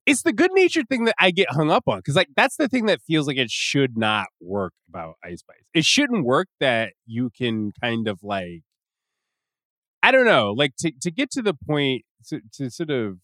It's 0.06 0.22
the 0.22 0.32
good 0.32 0.52
natured 0.54 0.88
thing 0.88 1.04
that 1.06 1.16
I 1.18 1.32
get 1.32 1.50
hung 1.50 1.70
up 1.70 1.84
on 1.88 1.98
because, 1.98 2.14
like, 2.14 2.28
that's 2.36 2.56
the 2.56 2.68
thing 2.68 2.86
that 2.86 3.00
feels 3.02 3.26
like 3.26 3.38
it 3.38 3.50
should 3.50 3.98
not 3.98 4.26
work 4.40 4.72
about 4.88 5.16
Ice 5.24 5.40
Spice. 5.40 5.64
It 5.74 5.84
shouldn't 5.84 6.24
work 6.24 6.46
that 6.60 6.92
you 7.06 7.30
can 7.36 7.72
kind 7.82 8.06
of 8.06 8.20
like, 8.22 8.62
I 10.06 10.12
don't 10.12 10.24
know, 10.24 10.52
like 10.52 10.76
to 10.78 10.92
to 11.02 11.10
get 11.10 11.32
to 11.32 11.42
the 11.42 11.52
point 11.52 12.04
to, 12.28 12.40
to 12.58 12.70
sort 12.70 12.90
of 12.90 13.18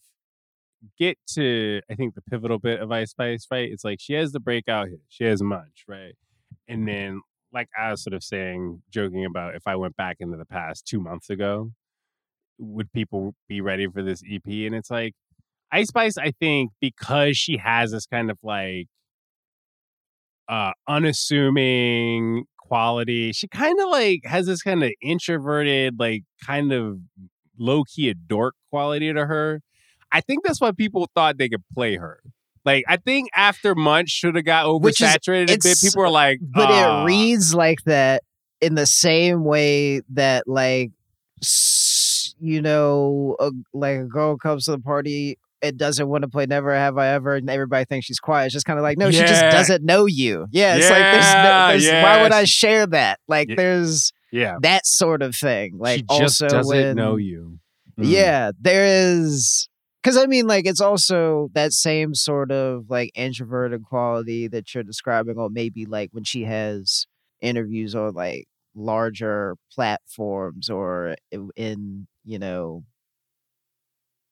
get 0.99 1.17
to 1.35 1.79
I 1.89 1.95
think 1.95 2.13
the 2.13 2.21
pivotal 2.21 2.59
bit 2.59 2.81
of 2.81 2.91
Ice 2.91 3.11
Spice, 3.11 3.47
right? 3.49 3.71
It's 3.71 3.85
like 3.85 3.99
she 4.01 4.15
has 4.15 4.33
the 4.33 4.41
breakout 4.41 4.89
hit, 4.89 4.99
she 5.07 5.23
has 5.23 5.41
Munch, 5.41 5.85
right, 5.87 6.13
and 6.67 6.85
then 6.85 7.21
like 7.53 7.69
I 7.79 7.91
was 7.91 8.03
sort 8.03 8.13
of 8.13 8.21
saying, 8.21 8.81
joking 8.91 9.23
about 9.23 9.55
if 9.55 9.65
I 9.65 9.77
went 9.77 9.95
back 9.95 10.17
into 10.19 10.35
the 10.35 10.43
past 10.45 10.85
two 10.85 10.99
months 10.99 11.29
ago, 11.29 11.71
would 12.57 12.91
people 12.91 13.33
be 13.47 13.61
ready 13.61 13.87
for 13.87 14.03
this 14.03 14.21
EP? 14.29 14.45
And 14.45 14.75
it's 14.75 14.91
like 14.91 15.13
Ice 15.71 15.87
Spice, 15.87 16.17
I 16.17 16.31
think, 16.31 16.71
because 16.81 17.37
she 17.37 17.55
has 17.59 17.91
this 17.91 18.05
kind 18.07 18.29
of 18.29 18.37
like 18.43 18.87
uh 20.49 20.71
unassuming 20.89 22.43
quality, 22.67 23.31
she 23.33 23.47
kind 23.47 23.79
of 23.79 23.89
like 23.89 24.21
has 24.25 24.45
this 24.45 24.61
kind 24.61 24.83
of 24.83 24.91
introverted, 25.01 25.99
like 25.99 26.23
kind 26.45 26.71
of 26.71 26.99
low 27.57 27.83
key 27.83 28.09
a 28.09 28.13
dork 28.13 28.55
quality 28.69 29.11
to 29.13 29.25
her. 29.25 29.61
I 30.11 30.21
think 30.21 30.43
that's 30.43 30.61
why 30.61 30.71
people 30.71 31.09
thought 31.15 31.37
they 31.37 31.49
could 31.49 31.63
play 31.73 31.95
her. 31.97 32.19
Like 32.65 32.85
I 32.87 32.97
think 32.97 33.29
after 33.35 33.75
Munch 33.75 34.09
should 34.09 34.35
have 34.35 34.45
got 34.45 34.79
Which 34.81 35.01
is- 35.01 35.07
oversaturated 35.09 35.55
a 35.55 35.57
bit. 35.61 35.77
People 35.81 36.01
were 36.03 36.09
like, 36.09 36.39
but 36.41 36.69
it 36.69 37.05
reads 37.05 37.53
like 37.53 37.79
that 37.85 38.23
in 38.61 38.75
the 38.75 38.85
same 38.85 39.43
way 39.43 40.01
that 40.13 40.47
like 40.47 40.91
you 42.39 42.61
know 42.61 43.35
a, 43.39 43.51
like 43.73 43.97
a 43.97 44.05
girl 44.05 44.37
comes 44.37 44.65
to 44.65 44.71
the 44.71 44.79
party 44.79 45.37
and 45.63 45.77
doesn't 45.77 46.07
want 46.07 46.21
to 46.23 46.27
play 46.27 46.45
never 46.45 46.73
have 46.73 46.97
i 46.97 47.07
ever 47.07 47.35
and 47.35 47.49
everybody 47.49 47.85
thinks 47.85 48.05
she's 48.05 48.19
quiet 48.19 48.45
it's 48.45 48.53
just 48.53 48.65
kind 48.65 48.77
of 48.77 48.83
like 48.83 48.97
no 48.97 49.09
she 49.09 49.19
just 49.19 49.41
doesn't 49.41 49.83
know 49.83 50.05
you 50.05 50.45
yeah 50.51 50.75
it's 50.75 50.89
like 50.89 50.99
there's, 50.99 51.33
no, 51.33 51.39
Yeah, 51.39 51.77
there's 51.77 52.03
why 52.03 52.21
would 52.21 52.31
i 52.33 52.43
share 52.43 52.85
that 52.87 53.19
like 53.27 53.49
Yeah. 53.49 53.55
there's 53.55 54.11
yeah, 54.33 54.57
that 54.63 54.87
sort 54.87 55.21
of 55.21 55.35
thing 55.35 55.77
like 55.77 55.99
she 55.99 56.19
just 56.19 56.41
also 56.41 56.47
doesn't 56.47 56.75
when, 56.75 56.95
know 56.95 57.17
you. 57.17 57.59
Mm. 57.99 58.09
yeah, 58.09 58.51
there 58.59 58.83
is 58.85 59.69
because 60.01 60.17
I 60.17 60.25
mean, 60.25 60.47
like, 60.47 60.65
it's 60.65 60.81
also 60.81 61.49
that 61.53 61.71
same 61.71 62.15
sort 62.15 62.51
of 62.51 62.89
like 62.89 63.11
introverted 63.15 63.83
quality 63.83 64.47
that 64.47 64.73
you're 64.73 64.83
describing, 64.83 65.37
or 65.37 65.49
maybe 65.51 65.85
like 65.85 66.09
when 66.11 66.23
she 66.23 66.43
has 66.45 67.05
interviews 67.41 67.93
on 67.93 68.13
like 68.15 68.47
larger 68.75 69.55
platforms 69.71 70.67
or 70.69 71.15
in, 71.31 71.49
in 71.55 72.07
you 72.25 72.39
know, 72.39 72.83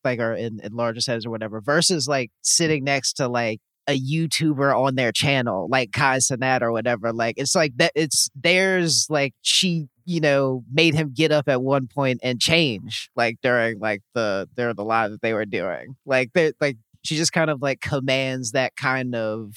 like 0.04 0.20
or 0.20 0.34
in, 0.34 0.60
in 0.64 0.74
larger 0.74 1.02
settings 1.02 1.26
or 1.26 1.30
whatever, 1.30 1.62
versus 1.62 2.08
like 2.08 2.32
sitting 2.42 2.84
next 2.84 3.14
to 3.14 3.28
like 3.28 3.60
a 3.88 4.00
YouTuber 4.00 4.78
on 4.78 4.96
their 4.96 5.12
channel, 5.12 5.68
like 5.70 5.92
Kai 5.92 6.18
Cenat 6.18 6.62
or 6.62 6.72
whatever. 6.72 7.12
Like 7.14 7.36
it's 7.38 7.56
like 7.56 7.74
that. 7.78 7.92
It's 7.96 8.30
theirs. 8.36 9.08
Like 9.10 9.34
she, 9.42 9.88
you 10.06 10.20
know, 10.22 10.64
made 10.72 10.94
him 10.94 11.14
get 11.14 11.32
up 11.32 11.48
at 11.48 11.62
one 11.62 11.88
point 11.88 12.20
and 12.24 12.40
change, 12.40 13.10
like 13.16 13.38
during 13.42 13.80
like 13.80 14.02
the 14.14 14.48
during 14.56 14.76
the 14.76 14.84
live 14.84 15.12
that 15.12 15.22
they 15.22 15.34
were 15.34 15.46
doing. 15.46 15.96
Like 16.06 16.32
they 16.34 16.54
like 16.62 16.78
she 17.04 17.16
just 17.16 17.34
kind 17.34 17.50
of 17.50 17.62
like 17.62 17.82
commands 17.82 18.52
that 18.52 18.76
kind 18.76 19.16
of 19.16 19.56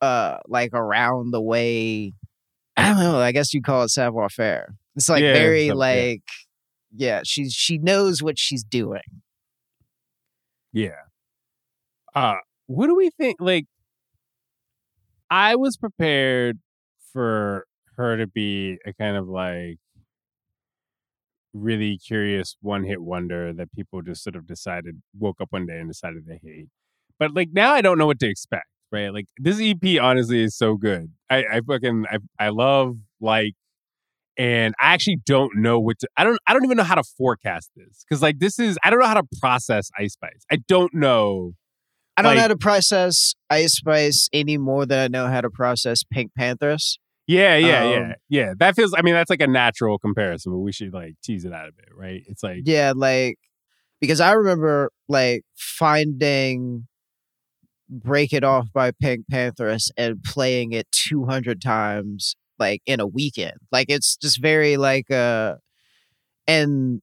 uh 0.00 0.38
like 0.46 0.72
around 0.72 1.32
the 1.32 1.42
way. 1.42 2.12
I 2.76 2.88
don't 2.88 2.98
know. 2.98 3.18
I 3.18 3.32
guess 3.32 3.52
you 3.52 3.62
call 3.62 3.82
it 3.84 3.90
savoir 3.90 4.28
faire. 4.28 4.74
It's 4.96 5.08
like 5.08 5.22
Yeah, 5.22 5.34
very 5.34 5.70
like 5.72 6.22
yeah. 6.26 6.49
Yeah, 6.94 7.22
she's 7.24 7.52
she 7.52 7.78
knows 7.78 8.22
what 8.22 8.38
she's 8.38 8.64
doing. 8.64 9.22
Yeah. 10.72 11.10
Uh 12.14 12.36
what 12.66 12.86
do 12.86 12.94
we 12.96 13.10
think 13.10 13.36
like 13.40 13.66
I 15.30 15.56
was 15.56 15.76
prepared 15.76 16.58
for 17.12 17.66
her 17.96 18.16
to 18.16 18.26
be 18.26 18.78
a 18.86 18.92
kind 18.92 19.16
of 19.16 19.28
like 19.28 19.78
really 21.52 21.98
curious 21.98 22.56
one 22.60 22.84
hit 22.84 23.02
wonder 23.02 23.52
that 23.52 23.72
people 23.72 24.02
just 24.02 24.22
sort 24.22 24.36
of 24.36 24.46
decided 24.46 25.02
woke 25.18 25.40
up 25.40 25.48
one 25.50 25.66
day 25.66 25.78
and 25.78 25.88
decided 25.88 26.24
they 26.26 26.40
hate. 26.42 26.68
But 27.18 27.34
like 27.34 27.48
now 27.52 27.72
I 27.72 27.80
don't 27.80 27.98
know 27.98 28.06
what 28.06 28.20
to 28.20 28.28
expect, 28.28 28.66
right? 28.92 29.12
Like 29.12 29.26
this 29.38 29.58
EP 29.60 29.98
honestly 30.00 30.42
is 30.42 30.56
so 30.56 30.76
good. 30.76 31.10
I, 31.28 31.44
I 31.52 31.60
fucking 31.66 32.06
I 32.10 32.18
I 32.38 32.48
love 32.50 32.96
like 33.20 33.54
and 34.40 34.74
I 34.80 34.94
actually 34.94 35.18
don't 35.26 35.54
know 35.56 35.78
what 35.78 35.98
to 35.98 36.08
I 36.16 36.24
don't 36.24 36.38
I 36.46 36.54
don't 36.54 36.64
even 36.64 36.78
know 36.78 36.82
how 36.82 36.94
to 36.94 37.04
forecast 37.18 37.70
this. 37.76 38.06
Cause 38.08 38.22
like 38.22 38.38
this 38.38 38.58
is 38.58 38.78
I 38.82 38.88
don't 38.88 38.98
know 38.98 39.06
how 39.06 39.20
to 39.20 39.28
process 39.38 39.90
Ice 39.98 40.14
Spice. 40.14 40.46
I 40.50 40.56
don't 40.66 40.94
know. 40.94 41.52
I 42.16 42.22
don't 42.22 42.34
know 42.34 42.40
how 42.40 42.48
to 42.48 42.56
process 42.56 43.34
Ice 43.50 43.74
Spice 43.74 44.30
any 44.32 44.56
more 44.56 44.86
than 44.86 44.98
I 44.98 45.08
know 45.08 45.30
how 45.30 45.42
to 45.42 45.50
process 45.50 46.02
PinkPantheress. 46.04 46.96
Yeah, 47.26 47.56
yeah, 47.56 47.84
yeah. 47.84 47.98
Um, 47.98 48.14
Yeah. 48.30 48.54
That 48.58 48.76
feels 48.76 48.94
I 48.96 49.02
mean, 49.02 49.12
that's 49.12 49.28
like 49.28 49.42
a 49.42 49.46
natural 49.46 49.98
comparison, 49.98 50.52
but 50.52 50.60
we 50.60 50.72
should 50.72 50.94
like 50.94 51.16
tease 51.22 51.44
it 51.44 51.52
out 51.52 51.68
a 51.68 51.72
bit, 51.72 51.90
right? 51.94 52.22
It's 52.26 52.42
like 52.42 52.62
Yeah, 52.64 52.94
like 52.96 53.36
because 54.00 54.20
I 54.20 54.32
remember 54.32 54.90
like 55.06 55.42
finding 55.54 56.86
Break 57.90 58.32
It 58.32 58.42
Off 58.42 58.68
by 58.72 58.92
PinkPantheress 58.92 59.90
and 59.98 60.22
playing 60.22 60.72
it 60.72 60.86
200 60.92 61.60
times 61.60 62.36
like 62.60 62.82
in 62.86 63.00
a 63.00 63.06
weekend. 63.06 63.56
Like 63.72 63.86
it's 63.90 64.16
just 64.16 64.40
very 64.40 64.76
like 64.76 65.10
uh 65.10 65.56
and 66.46 67.00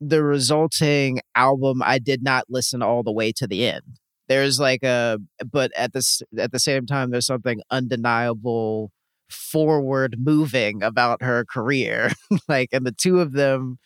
the 0.00 0.22
resulting 0.22 1.20
album 1.34 1.82
I 1.84 1.98
did 1.98 2.22
not 2.22 2.44
listen 2.48 2.82
all 2.82 3.02
the 3.02 3.12
way 3.12 3.32
to 3.32 3.46
the 3.46 3.66
end. 3.66 3.82
There's 4.28 4.60
like 4.60 4.82
a 4.84 5.18
but 5.50 5.72
at 5.76 5.92
this 5.92 6.22
at 6.38 6.52
the 6.52 6.60
same 6.60 6.86
time 6.86 7.10
there's 7.10 7.26
something 7.26 7.60
undeniable 7.70 8.92
forward 9.30 10.16
moving 10.18 10.82
about 10.82 11.22
her 11.22 11.44
career. 11.44 12.10
like 12.48 12.70
and 12.72 12.86
the 12.86 12.92
two 12.92 13.20
of 13.20 13.32
them 13.32 13.78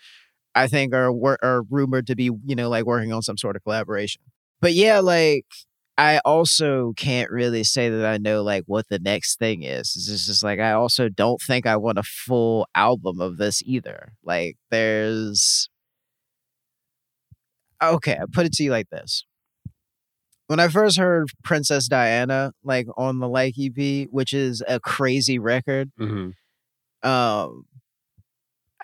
I 0.55 0.69
think 0.69 0.95
are 0.95 1.13
are 1.43 1.63
rumored 1.71 2.07
to 2.09 2.17
be, 2.17 2.25
you 2.45 2.57
know, 2.57 2.69
like 2.69 2.87
working 2.87 3.13
on 3.13 3.23
some 3.23 3.39
sort 3.39 3.57
of 3.57 3.63
collaboration. 3.65 4.23
But 4.61 4.75
yeah, 4.75 5.01
like 5.01 5.47
I 5.97 6.19
also 6.25 6.93
can't 6.97 7.31
really 7.31 7.63
say 7.63 7.89
that 7.89 8.05
I 8.05 8.19
know 8.19 8.43
like 8.43 8.65
what 8.67 8.89
the 8.89 8.99
next 8.99 9.39
thing 9.39 9.63
is. 9.63 9.95
It's 9.97 10.27
just 10.27 10.43
like 10.43 10.59
I 10.59 10.73
also 10.73 11.09
don't 11.09 11.41
think 11.41 11.67
I 11.67 11.77
want 11.77 11.99
a 11.99 12.03
full 12.03 12.67
album 12.75 13.21
of 13.21 13.37
this 13.37 13.63
either. 13.65 14.13
Like 14.25 14.57
there's 14.71 15.69
okay, 17.83 18.15
I 18.21 18.25
put 18.33 18.47
it 18.47 18.53
to 18.55 18.65
you 18.65 18.71
like 18.71 18.89
this. 18.91 19.25
when 20.47 20.61
I 20.61 20.69
first 20.69 20.99
heard 20.99 21.29
Princess 21.43 21.89
Diana, 21.89 22.53
like 22.63 22.87
on 22.97 23.19
the 23.19 23.29
Like 23.29 23.55
EP, 23.59 24.07
which 24.11 24.33
is 24.33 24.63
a 24.69 24.81
crazy 24.81 25.39
record, 25.39 25.91
hmm 25.99 26.31
um, 27.03 27.67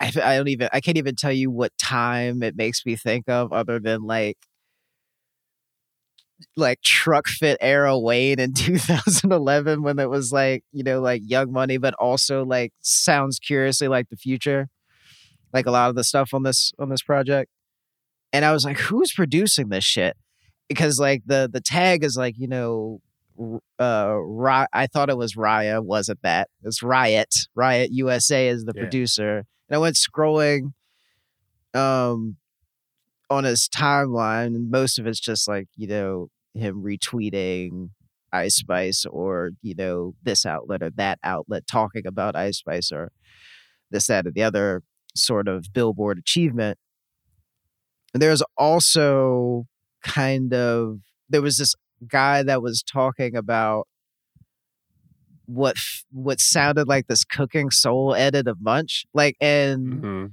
I, 0.00 0.06
I 0.22 0.36
don't 0.36 0.48
even, 0.48 0.68
I 0.72 0.80
can't 0.80 0.96
even 0.96 1.14
tell 1.16 1.32
you 1.32 1.50
what 1.50 1.72
time 1.78 2.42
it 2.42 2.56
makes 2.56 2.84
me 2.86 2.96
think 2.96 3.28
of 3.28 3.52
other 3.52 3.78
than 3.78 4.02
like, 4.02 4.38
like 6.56 6.80
Trukfit 6.82 7.56
era 7.60 7.98
Wayne 7.98 8.38
in 8.40 8.52
2011 8.54 9.82
when 9.82 9.98
it 9.98 10.08
was 10.10 10.32
like, 10.32 10.64
you 10.72 10.82
know, 10.82 11.00
like 11.00 11.22
Young 11.24 11.52
Money, 11.52 11.76
but 11.78 11.94
also 11.94 12.44
like 12.44 12.72
sounds 12.80 13.38
curiously 13.38 13.88
like 13.88 14.08
the 14.08 14.16
future, 14.16 14.68
like 15.52 15.66
a 15.66 15.70
lot 15.70 15.90
of 15.90 15.96
the 15.96 16.04
stuff 16.04 16.32
on 16.34 16.42
this, 16.42 16.72
on 16.78 16.88
this 16.88 17.02
project. 17.02 17.50
And 18.32 18.44
I 18.44 18.52
was 18.52 18.64
like, 18.64 18.78
who's 18.78 19.12
producing 19.12 19.68
this 19.70 19.84
shit? 19.84 20.16
Because 20.68 20.98
like 21.00 21.22
the, 21.26 21.48
the 21.52 21.60
tag 21.60 22.04
is 22.04 22.16
like, 22.16 22.36
you 22.38 22.46
know, 22.48 23.00
uh, 23.80 24.14
Ri- 24.20 24.66
I 24.72 24.86
thought 24.86 25.08
it 25.10 25.16
was 25.16 25.34
Raya, 25.34 25.82
wasn't 25.82 26.20
that? 26.22 26.48
It's 26.62 26.82
Riot. 26.82 27.34
Riot 27.54 27.90
USA 27.92 28.48
is 28.48 28.64
the 28.64 28.72
Yeah. 28.76 28.82
producer. 28.82 29.38
And 29.68 29.76
I 29.76 29.78
went 29.78 29.96
scrolling 29.96 30.72
um 31.74 32.36
on 33.30 33.44
his 33.44 33.68
timeline, 33.68 34.48
and 34.48 34.70
most 34.70 34.98
of 34.98 35.06
it's 35.06 35.20
just 35.20 35.48
like, 35.48 35.68
you 35.76 35.86
know, 35.86 36.28
him 36.54 36.82
retweeting 36.82 37.90
Ice 38.32 38.56
Spice 38.56 39.04
or, 39.06 39.50
you 39.62 39.74
know, 39.74 40.14
this 40.22 40.44
outlet 40.44 40.82
or 40.82 40.90
that 40.96 41.18
outlet 41.22 41.66
talking 41.70 42.06
about 42.06 42.36
Ice 42.36 42.58
Spice 42.58 42.90
or 42.92 43.12
this, 43.90 44.08
that, 44.08 44.26
or 44.26 44.32
the 44.32 44.42
other 44.42 44.82
sort 45.14 45.48
of 45.48 45.66
billboard 45.72 46.18
achievement. 46.18 46.78
And 48.12 48.22
there's 48.22 48.42
also 48.56 49.66
kind 50.02 50.52
of 50.52 50.98
there 51.28 51.42
was 51.42 51.58
this 51.58 51.74
guy 52.08 52.42
that 52.42 52.62
was 52.62 52.82
talking 52.82 53.36
about 53.36 53.86
what 55.46 55.76
what 56.10 56.40
sounded 56.40 56.88
like 56.88 57.06
this 57.06 57.24
Cookin 57.24 57.70
Soul 57.70 58.14
edit 58.14 58.46
of 58.48 58.58
Munch, 58.60 59.04
like 59.14 59.36
and 59.40 60.00
hmm 60.00 60.26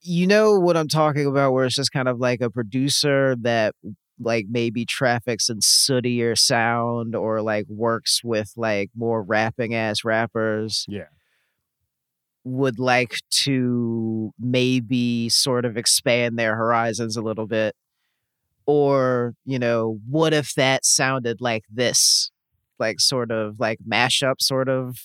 you 0.00 0.26
know 0.26 0.58
what 0.58 0.76
I'm 0.76 0.88
talking 0.88 1.26
about, 1.26 1.52
where 1.52 1.64
it's 1.66 1.74
just 1.74 1.92
kind 1.92 2.08
of 2.08 2.18
like 2.18 2.40
a 2.40 2.50
producer 2.50 3.36
that 3.40 3.74
like 4.20 4.46
maybe 4.50 4.84
traffics 4.84 5.48
in 5.48 5.58
sootier 5.60 6.36
sound 6.36 7.14
or 7.14 7.40
like 7.40 7.66
works 7.68 8.20
with 8.24 8.52
like 8.56 8.90
more 8.96 9.22
rapping 9.22 9.74
ass 9.74 10.04
rappers 10.04 10.84
Yeah. 10.88 11.04
would 12.44 12.78
like 12.78 13.16
to 13.44 14.32
maybe 14.38 15.28
sort 15.28 15.64
of 15.64 15.76
expand 15.76 16.38
their 16.38 16.56
horizons 16.56 17.16
a 17.16 17.22
little 17.22 17.46
bit. 17.46 17.74
Or, 18.66 19.34
you 19.44 19.58
know, 19.58 19.98
what 20.08 20.32
if 20.34 20.52
that 20.54 20.84
sounded 20.84 21.40
like 21.40 21.64
this? 21.70 22.30
Like 22.78 23.00
sort 23.00 23.30
of 23.30 23.58
like 23.58 23.78
mashup 23.88 24.40
sort 24.40 24.68
of 24.68 24.98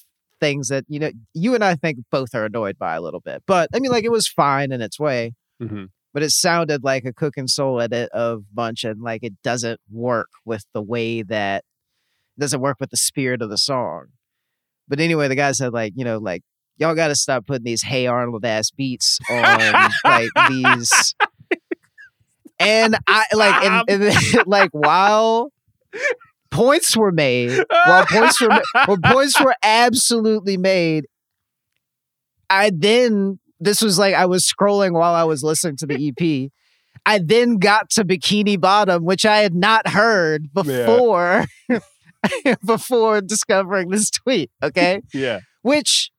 things 0.43 0.67
that, 0.67 0.83
you 0.87 0.99
know, 0.99 1.11
you 1.33 1.55
and 1.55 1.63
I 1.63 1.75
think 1.75 1.99
both 2.11 2.35
are 2.35 2.45
annoyed 2.45 2.77
by 2.77 2.95
a 2.95 3.01
little 3.01 3.21
bit. 3.21 3.43
But 3.47 3.69
I 3.73 3.79
mean 3.79 3.91
like 3.91 4.03
it 4.03 4.11
was 4.11 4.27
fine 4.27 4.71
in 4.71 4.81
its 4.81 4.99
way 4.99 5.33
hmm 5.59 5.85
but 6.13 6.21
it 6.21 6.29
sounded 6.29 6.83
like 6.83 7.05
a 7.05 7.11
Cookin 7.11 7.47
Soul 7.47 7.81
edit 7.81 8.09
of 8.11 8.43
Munch 8.55 8.83
and 8.83 9.01
like 9.01 9.23
it 9.23 9.33
doesn't 9.43 9.79
work 9.91 10.29
with 10.45 10.63
the 10.73 10.81
way 10.81 11.23
that 11.23 11.63
it 12.37 12.41
doesn't 12.41 12.61
work 12.61 12.77
with 12.79 12.91
the 12.91 12.97
spirit 12.97 13.41
of 13.41 13.49
the 13.49 13.57
song 13.57 14.05
but 14.87 14.99
anyway 14.99 15.27
the 15.27 15.35
guy 15.35 15.51
said 15.51 15.73
like 15.73 15.93
you 15.95 16.05
know 16.05 16.17
like 16.17 16.43
y'all 16.77 16.95
gotta 16.95 17.15
stop 17.15 17.45
putting 17.45 17.63
these 17.63 17.81
hey 17.83 18.07
arnold 18.07 18.45
ass 18.45 18.69
beats 18.71 19.19
on 19.29 19.89
like 20.03 20.29
these 20.49 21.15
and 22.59 22.95
i 23.07 23.25
like 23.33 23.63
and, 23.63 23.89
and 23.89 24.15
like 24.47 24.69
while 24.71 25.49
points 26.53 26.95
were 26.95 27.11
made 27.11 27.63
while 27.69 28.05
points 28.09 28.39
were 28.41 28.61
while 28.85 28.97
points 29.03 29.39
were 29.41 29.55
absolutely 29.63 30.55
made 30.57 31.05
i 32.49 32.71
then 32.73 33.39
this 33.59 33.81
was 33.81 33.97
like 33.97 34.13
I 34.13 34.25
was 34.25 34.43
scrolling 34.45 34.91
while 34.91 35.13
I 35.13 35.23
was 35.23 35.41
listening 35.41 35.77
to 35.77 35.85
the 35.85 35.95
EP. 36.09 36.51
I 37.05 37.19
then 37.23 37.59
got 37.59 37.89
to 37.91 38.03
Bikini 38.03 38.59
Bottom, 38.59 39.05
which 39.05 39.25
I 39.25 39.37
had 39.37 39.55
not 39.55 39.87
heard 39.87 40.51
before 40.53 41.45
before 42.65 43.21
discovering 43.21 43.89
this 43.89 44.09
tweet. 44.09 44.51
Okay, 44.61 45.01
Yeah. 45.13 45.39
which 45.61 46.11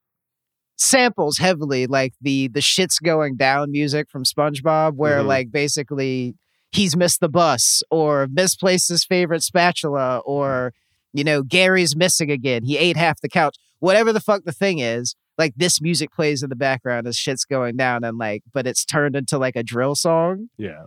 samples 0.77 1.37
heavily 1.39 1.87
like 1.87 2.15
the 2.23 2.49
the 2.49 2.61
shits 2.61 3.03
going 3.03 3.37
down 3.37 3.71
music 3.73 4.09
from 4.11 4.25
SpongeBob, 4.25 4.95
where 4.97 5.21
Mhm. 5.21 5.27
like 5.27 5.53
basically 5.53 6.35
he's 6.75 6.97
missed 6.97 7.21
the 7.21 7.29
bus 7.29 7.83
or 7.91 8.27
misplaced 8.31 8.89
his 8.89 9.05
favorite 9.05 9.43
spatula 9.43 10.19
or 10.27 10.73
you 11.13 11.25
know 11.25 11.43
Gary's 11.43 11.95
missing 11.97 12.31
again. 12.31 12.65
He 12.65 12.77
ate 12.77 12.97
half 12.97 13.21
the 13.21 13.29
couch. 13.29 13.57
Whatever 13.81 14.13
the 14.13 14.21
fuck 14.21 14.45
the 14.45 14.53
thing 14.53 14.79
is, 14.79 15.15
like 15.39 15.53
this 15.57 15.81
music 15.81 16.13
plays 16.13 16.43
in 16.43 16.49
the 16.51 16.57
background 16.57 17.07
as 17.07 17.17
shit's 17.17 17.45
going 17.45 17.77
down 17.77 18.05
and 18.05 18.19
like 18.19 18.43
but 18.53 18.67
it's 18.67 18.85
turned 18.85 19.17
into 19.17 19.39
like 19.39 19.57
a 19.57 19.63
drill 19.63 19.95
song 19.95 20.49
Yeah. 20.59 20.85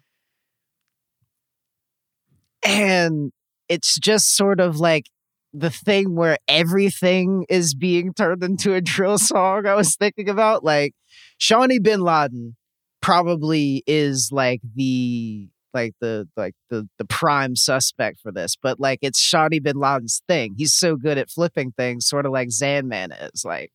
and 2.64 3.32
it's 3.70 4.00
just 4.00 4.36
sort 4.36 4.60
of 4.60 4.78
like 4.80 5.08
the 5.54 5.70
thing 5.70 6.16
where 6.16 6.38
everything 6.48 7.46
is 7.50 7.74
being 7.74 8.14
turned 8.14 8.44
into 8.44 8.74
a 8.74 8.82
drill 8.82 9.18
song 9.18 9.66
I 9.66 9.76
was 9.76 9.96
thinking 9.96 10.30
about 10.30 10.64
like 10.64 10.94
Shawny 11.38 11.80
Binladen 11.80 12.54
probably 13.02 13.84
is 13.88 14.30
like 14.32 14.62
the 14.76 15.50
like 15.74 15.94
the 16.02 16.28
like 16.38 16.54
the 16.70 16.88
the 16.98 17.06
prime 17.06 17.56
suspect 17.56 18.20
for 18.22 18.32
this 18.32 18.56
but 18.62 18.80
like 18.80 19.00
it's 19.02 19.20
Shawny 19.20 19.60
Binladen's 19.60 20.22
thing. 20.28 20.56
He's 20.58 20.74
so 20.74 20.96
good 20.96 21.18
at 21.18 21.30
flipping 21.30 21.72
things 21.72 22.08
sort 22.08 22.26
of 22.26 22.32
like 22.32 22.50
Zanman 22.50 23.10
is 23.34 23.44
like 23.46 23.72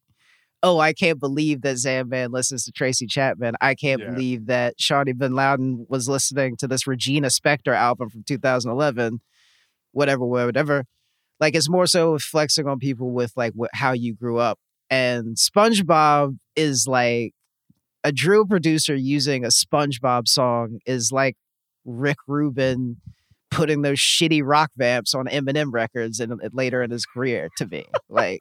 oh 0.63 0.79
I 0.79 0.93
can't 0.93 1.19
believe 1.21 1.63
that 1.63 1.77
Zanman 1.77 2.33
listens 2.33 2.65
to 2.65 2.73
Tracy 2.73 3.07
Chapman. 3.07 3.55
I 3.61 3.75
can't 3.75 4.01
Yeah. 4.01 4.11
believe 4.11 4.47
that 4.47 4.75
Shawny 4.81 5.13
Binladen 5.13 5.87
was 5.89 6.09
listening 6.09 6.57
to 6.59 6.69
this 6.69 6.87
Regina 6.87 7.29
Spektor 7.29 7.75
album 7.75 8.09
from 8.11 8.23
2011 8.27 9.21
whatever 9.93 10.25
whatever. 10.25 10.85
Like 11.41 11.55
it's 11.55 11.69
more 11.69 11.87
so 11.87 12.19
flexing 12.19 12.67
on 12.67 12.79
people 12.79 13.11
with 13.11 13.33
like 13.37 13.53
what, 13.55 13.71
how 13.75 13.93
you 13.93 14.15
grew 14.15 14.39
up. 14.39 14.59
And 14.91 15.37
SpongeBob 15.37 16.37
is 16.55 16.87
like 16.87 17.33
a 18.05 18.13
drill 18.13 18.47
producer 18.47 18.95
using 18.95 19.45
a 19.45 19.49
SpongeBob 19.49 20.29
song 20.29 20.79
is 20.87 21.11
like 21.13 21.37
Rick 21.85 22.19
Rubin 22.27 22.97
putting 23.51 23.83
those 23.83 23.99
shitty 23.99 24.43
rock 24.45 24.71
vamps 24.77 25.15
on 25.15 25.27
Eminem 25.27 25.73
records 25.73 26.21
and 26.21 26.41
later 26.53 26.83
in 26.83 26.91
his 26.91 27.05
career 27.05 27.51
to 27.59 27.67
me. 27.67 27.85
Like 28.09 28.39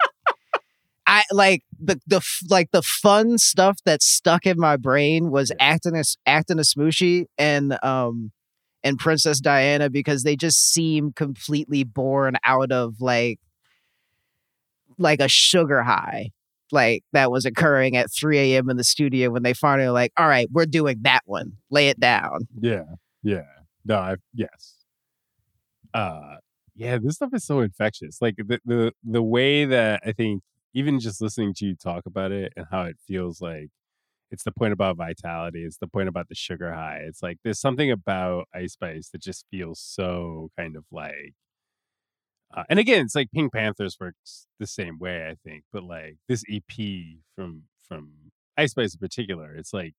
I 1.06 1.23
like 1.32 1.63
the 1.80 1.99
the 2.08 2.21
like 2.49 2.71
the 2.71 2.82
fun 2.82 3.38
stuff 3.38 3.80
that 3.86 4.01
stuck 4.01 4.45
in 4.45 4.58
my 4.58 4.77
brain 4.77 5.32
was 5.32 5.51
acting 5.60 5.95
as 5.95 6.17
acting 6.25 6.60
a 6.60 6.62
Smoochie 6.62 7.25
and 7.38 7.77
um 7.84 8.32
and 8.84 8.97
Princess 8.97 9.39
Diana 9.39 9.89
because 9.89 10.23
they 10.23 10.36
just 10.36 10.71
seem 10.71 11.12
completely 11.12 11.84
born 11.84 12.38
out 12.45 12.71
of 12.71 13.01
like 13.01 13.39
like 14.97 15.19
a 15.19 15.27
sugar 15.27 15.84
high 15.84 16.30
like 16.71 17.04
that 17.12 17.32
was 17.32 17.45
occurring 17.45 17.97
at 17.97 18.12
3 18.12 18.38
a.m. 18.38 18.69
in 18.69 18.77
the 18.77 18.84
studio 18.84 19.30
when 19.30 19.43
they 19.43 19.54
finally 19.54 19.88
were 19.88 19.93
like, 19.93 20.13
all 20.17 20.27
right, 20.27 20.47
we're 20.51 20.65
doing 20.65 20.99
that 21.01 21.21
one. 21.25 21.54
Lay 21.69 21.89
it 21.89 21.99
down. 21.99 22.47
Yeah. 22.60 22.84
Yeah. 23.23 23.45
No, 23.86 23.97
I 23.97 24.15
yes. 24.34 24.84
uh 25.93 26.36
yeah 26.75 26.97
this 27.01 27.15
stuff 27.15 27.31
is 27.34 27.45
so 27.45 27.60
infectious 27.60 28.17
like 28.21 28.36
the, 28.38 28.60
the 28.65 28.93
the 29.03 29.21
way 29.21 29.65
that 29.65 30.01
i 30.05 30.12
think 30.12 30.41
even 30.73 30.99
just 30.99 31.21
listening 31.21 31.53
to 31.53 31.65
you 31.65 31.75
talk 31.75 32.05
about 32.05 32.31
it 32.31 32.53
and 32.55 32.65
how 32.71 32.84
it 32.84 32.95
feels 33.07 33.41
like 33.41 33.67
it's 34.31 34.43
the 34.43 34.51
point 34.51 34.73
about 34.73 34.97
vitality 34.97 35.63
it's 35.65 35.77
the 35.79 35.88
point 35.88 36.10
about 36.10 36.29
the 36.29 36.36
sugar 36.36 36.73
high 36.73 36.99
it's 37.07 37.23
like 37.23 37.38
there's 37.43 37.60
something 37.62 37.91
about 37.91 38.47
ice 38.55 38.73
spice 38.73 39.10
that 39.12 39.21
just 39.21 39.45
feels 39.51 39.79
so 39.81 40.49
kind 40.57 40.75
of 40.77 40.86
like 40.91 41.34
uh, 42.55 42.63
and 42.69 42.79
again 42.79 43.05
it's 43.05 43.15
like 43.15 43.29
PinkPantheress 43.36 43.99
works 43.99 44.47
the 44.60 44.67
same 44.67 44.97
way 44.99 45.27
i 45.29 45.36
think 45.47 45.63
but 45.71 45.84
like 45.84 46.17
this 46.27 46.43
ep 46.51 46.71
from 47.36 47.63
from 47.88 48.12
ice 48.57 48.71
spice 48.71 48.93
in 48.93 48.99
particular 48.99 49.53
it's 49.55 49.73
like 49.73 49.93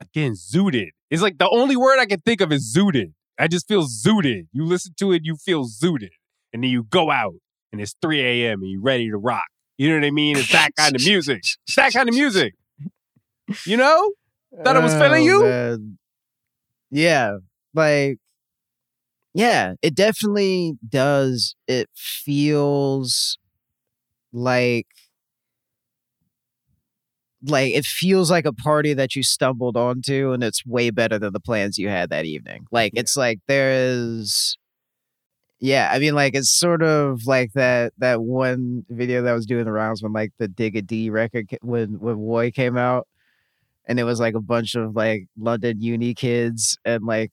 again 0.00 0.32
zooted 0.32 0.88
it's 1.10 1.22
like 1.22 1.38
the 1.38 1.48
only 1.50 1.76
word 1.76 1.98
i 1.98 2.06
can 2.06 2.20
think 2.20 2.40
of 2.40 2.52
is 2.52 2.74
zooted 2.76 3.12
I 3.38 3.48
just 3.48 3.66
feel 3.66 3.84
zooted. 3.84 4.46
You 4.52 4.64
listen 4.64 4.94
to 4.98 5.12
it, 5.12 5.22
you 5.24 5.36
feel 5.36 5.64
zooted. 5.64 6.10
And 6.52 6.62
then 6.62 6.70
you 6.70 6.84
go 6.84 7.10
out 7.10 7.34
and 7.72 7.80
it's 7.80 7.94
3 8.00 8.20
a.m. 8.20 8.62
and 8.62 8.70
you're 8.70 8.82
ready 8.82 9.10
to 9.10 9.16
rock. 9.16 9.46
You 9.76 9.88
know 9.88 9.96
what 9.96 10.04
I 10.04 10.10
mean? 10.10 10.36
It's 10.36 10.52
that 10.52 10.70
kind 10.76 10.94
of 10.94 11.04
music. 11.04 11.42
It's 11.66 11.76
that 11.76 11.92
kind 11.92 12.08
of 12.08 12.14
music. 12.14 12.54
You 13.66 13.76
know? 13.76 14.12
Thought 14.62 14.76
I 14.76 14.78
was 14.78 14.94
feeling 14.94 15.22
oh, 15.22 15.26
you? 15.26 15.44
Oh, 15.44 15.48
man. 15.48 15.98
Yeah. 16.90 17.38
Like, 17.74 18.18
yeah, 19.34 19.74
it 19.82 19.96
definitely 19.96 20.74
does. 20.88 21.56
It 21.66 21.88
feels 21.92 23.36
like 24.32 24.86
like 27.46 27.72
it 27.74 27.84
feels 27.84 28.30
like 28.30 28.46
a 28.46 28.52
party 28.52 28.94
that 28.94 29.14
you 29.16 29.22
stumbled 29.22 29.76
onto 29.76 30.32
and 30.32 30.42
it's 30.44 30.64
way 30.66 30.90
better 30.90 31.18
than 31.18 31.32
the 31.32 31.40
plans 31.40 31.78
you 31.78 31.88
had 31.88 32.10
that 32.10 32.24
evening. 32.24 32.66
Like 32.70 32.92
Yeah. 32.94 33.00
it's 33.02 33.16
like 33.16 33.40
there 33.48 33.70
is 33.72 34.56
yeah, 35.60 35.90
I 35.92 35.98
mean 35.98 36.14
like 36.14 36.34
it's 36.34 36.50
sort 36.58 36.82
of 36.82 37.26
like 37.26 37.52
that 37.54 37.92
that 37.98 38.22
one 38.22 38.84
video 38.90 39.22
that 39.22 39.32
was 39.32 39.46
doing 39.46 39.64
the 39.64 39.72
rounds 39.72 40.02
when 40.02 40.12
like 40.12 40.32
the 40.38 40.48
Digga 40.48 40.86
D 40.86 41.10
record 41.10 41.48
when 41.62 41.98
when 42.00 42.16
Woi 42.16 42.52
came 42.54 42.76
out 42.76 43.06
and 43.86 43.98
it 44.00 44.04
was 44.04 44.20
like 44.20 44.34
a 44.34 44.40
bunch 44.40 44.74
of 44.74 44.96
like 44.96 45.26
London 45.38 45.80
uni 45.80 46.14
kids 46.14 46.78
and 46.84 47.04
like 47.04 47.32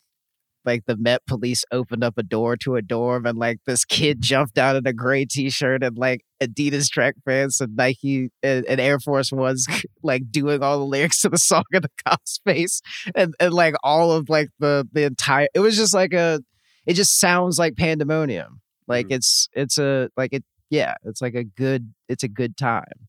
like 0.66 0.84
the 0.86 0.96
Met 0.98 1.26
police 1.26 1.64
opened 1.72 2.04
up 2.04 2.18
a 2.18 2.24
door 2.24 2.56
to 2.58 2.76
a 2.76 2.82
dorm 2.82 3.26
and 3.26 3.38
like 3.38 3.60
this 3.66 3.84
kid 3.86 4.22
jumped 4.22 4.58
out 4.58 4.76
in 4.76 4.86
a 4.88 4.94
gray 4.94 5.26
t-shirt 5.26 5.84
and 5.84 5.98
like 5.98 6.22
Adidas 6.42 6.90
track 6.90 7.16
pants 7.28 7.60
and 7.62 7.76
Nike 7.76 8.30
and, 8.44 8.66
and 8.66 8.80
Air 8.80 9.00
Force 9.00 9.32
Ones 9.32 9.66
like 10.04 10.32
doing 10.32 10.62
all 10.64 10.80
the 10.80 10.86
lyrics 10.86 11.22
to 11.22 11.30
the 11.30 11.38
song 11.38 11.64
in 11.74 11.82
the 11.82 11.90
cop's 12.06 12.40
face 12.46 12.82
and, 13.16 13.34
and 13.40 13.54
like 13.54 13.76
all 13.84 14.12
of 14.12 14.30
like 14.30 14.50
the 14.60 14.88
the 14.92 15.04
entire 15.04 15.48
it 15.54 15.60
was 15.60 15.76
just 15.78 15.94
like 15.94 16.14
a 16.14 16.42
it 16.86 16.94
just 16.94 17.20
sounds 17.20 17.58
like 17.60 17.76
pandemonium 17.78 18.62
like 18.88 19.08
Mhm. 19.08 19.16
it's 19.16 19.48
it's 19.54 19.78
a 19.78 20.10
like 20.18 20.34
it 20.34 20.44
yeah 20.70 20.96
it's 21.04 21.22
like 21.22 21.36
a 21.36 21.44
good 21.44 21.94
it's 22.10 22.24
a 22.24 22.28
good 22.30 22.58
time 22.58 23.08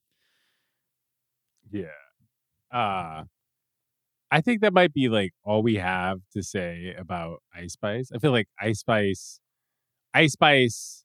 Yeah. 1.70 1.84
Uh 2.70 3.24
I 4.32 4.40
think 4.40 4.62
that 4.62 4.72
might 4.72 4.94
be 4.94 5.10
like 5.10 5.32
all 5.44 5.62
we 5.62 5.74
have 5.74 6.20
to 6.32 6.42
say 6.42 6.94
about 6.98 7.42
Ice 7.54 7.74
Spice. 7.74 8.10
I 8.14 8.18
feel 8.18 8.32
like 8.32 8.48
Ice 8.58 8.78
Spice 8.80 9.38
Ice 10.14 10.32
Spice 10.32 11.04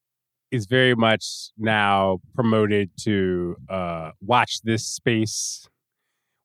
is 0.50 0.66
very 0.66 0.96
much 0.96 1.52
now 1.58 2.20
promoted 2.34 2.90
to 3.02 3.58
uh 3.70 4.12
watch 4.22 4.62
this 4.64 4.88
space. 4.88 5.68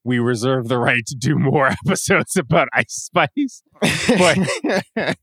We 0.03 0.19
reserve 0.19 0.67
the 0.67 0.77
right 0.77 1.05
to 1.05 1.15
do 1.15 1.39
more 1.39 1.67
episodes 1.87 2.35
about 2.35 2.67
Ice 2.73 3.09
Spice. 3.09 3.63
But 4.09 5.17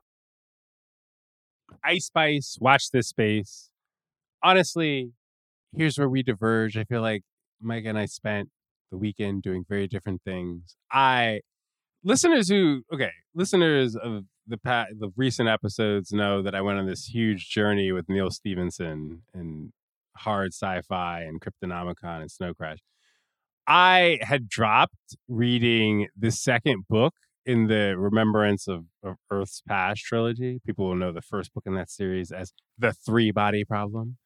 Ice 1.83 2.05
Spice, 2.05 2.57
watch 2.59 2.91
this 2.91 3.07
space. 3.07 3.69
Honestly, 4.43 5.11
here's 5.75 5.97
where 5.97 6.09
we 6.09 6.23
diverge. 6.23 6.77
I 6.77 6.83
feel 6.83 7.01
like 7.01 7.23
Mike 7.61 7.85
and 7.85 7.97
I 7.97 8.05
spent 8.05 8.49
the 8.91 8.97
weekend 8.97 9.43
doing 9.43 9.65
very 9.67 9.87
different 9.87 10.21
things. 10.23 10.75
I 10.91 11.41
listeners 12.03 12.49
who 12.49 12.83
okay, 12.93 13.11
listeners 13.33 13.95
of 13.95 14.25
the 14.47 14.57
pa- 14.57 14.87
the 14.97 15.11
recent 15.15 15.47
episodes 15.47 16.11
know 16.11 16.41
that 16.41 16.55
I 16.55 16.61
went 16.61 16.79
on 16.79 16.87
this 16.87 17.05
huge 17.05 17.49
journey 17.49 17.91
with 17.91 18.09
Neal 18.09 18.31
Stephenson 18.31 19.23
and 19.33 19.71
hard 20.17 20.53
sci-fi 20.53 21.21
and 21.21 21.41
Cryptonomicon 21.41 22.21
and 22.21 22.31
Snow 22.31 22.53
Crash. 22.53 22.79
I 23.67 24.19
had 24.21 24.49
dropped 24.49 25.15
reading 25.27 26.07
the 26.17 26.31
second 26.31 26.85
book 26.89 27.13
in 27.45 27.67
the 27.67 27.95
Remembrance 27.97 28.67
of, 28.67 28.85
of 29.03 29.15
Earth's 29.29 29.61
Past 29.67 30.03
trilogy. 30.03 30.59
People 30.65 30.87
will 30.87 30.95
know 30.95 31.11
the 31.11 31.21
first 31.21 31.53
book 31.53 31.63
in 31.65 31.73
that 31.75 31.89
series 31.89 32.31
as 32.31 32.53
the 32.77 32.93
Three 32.93 33.31
Body 33.31 33.63
Problem. 33.65 34.17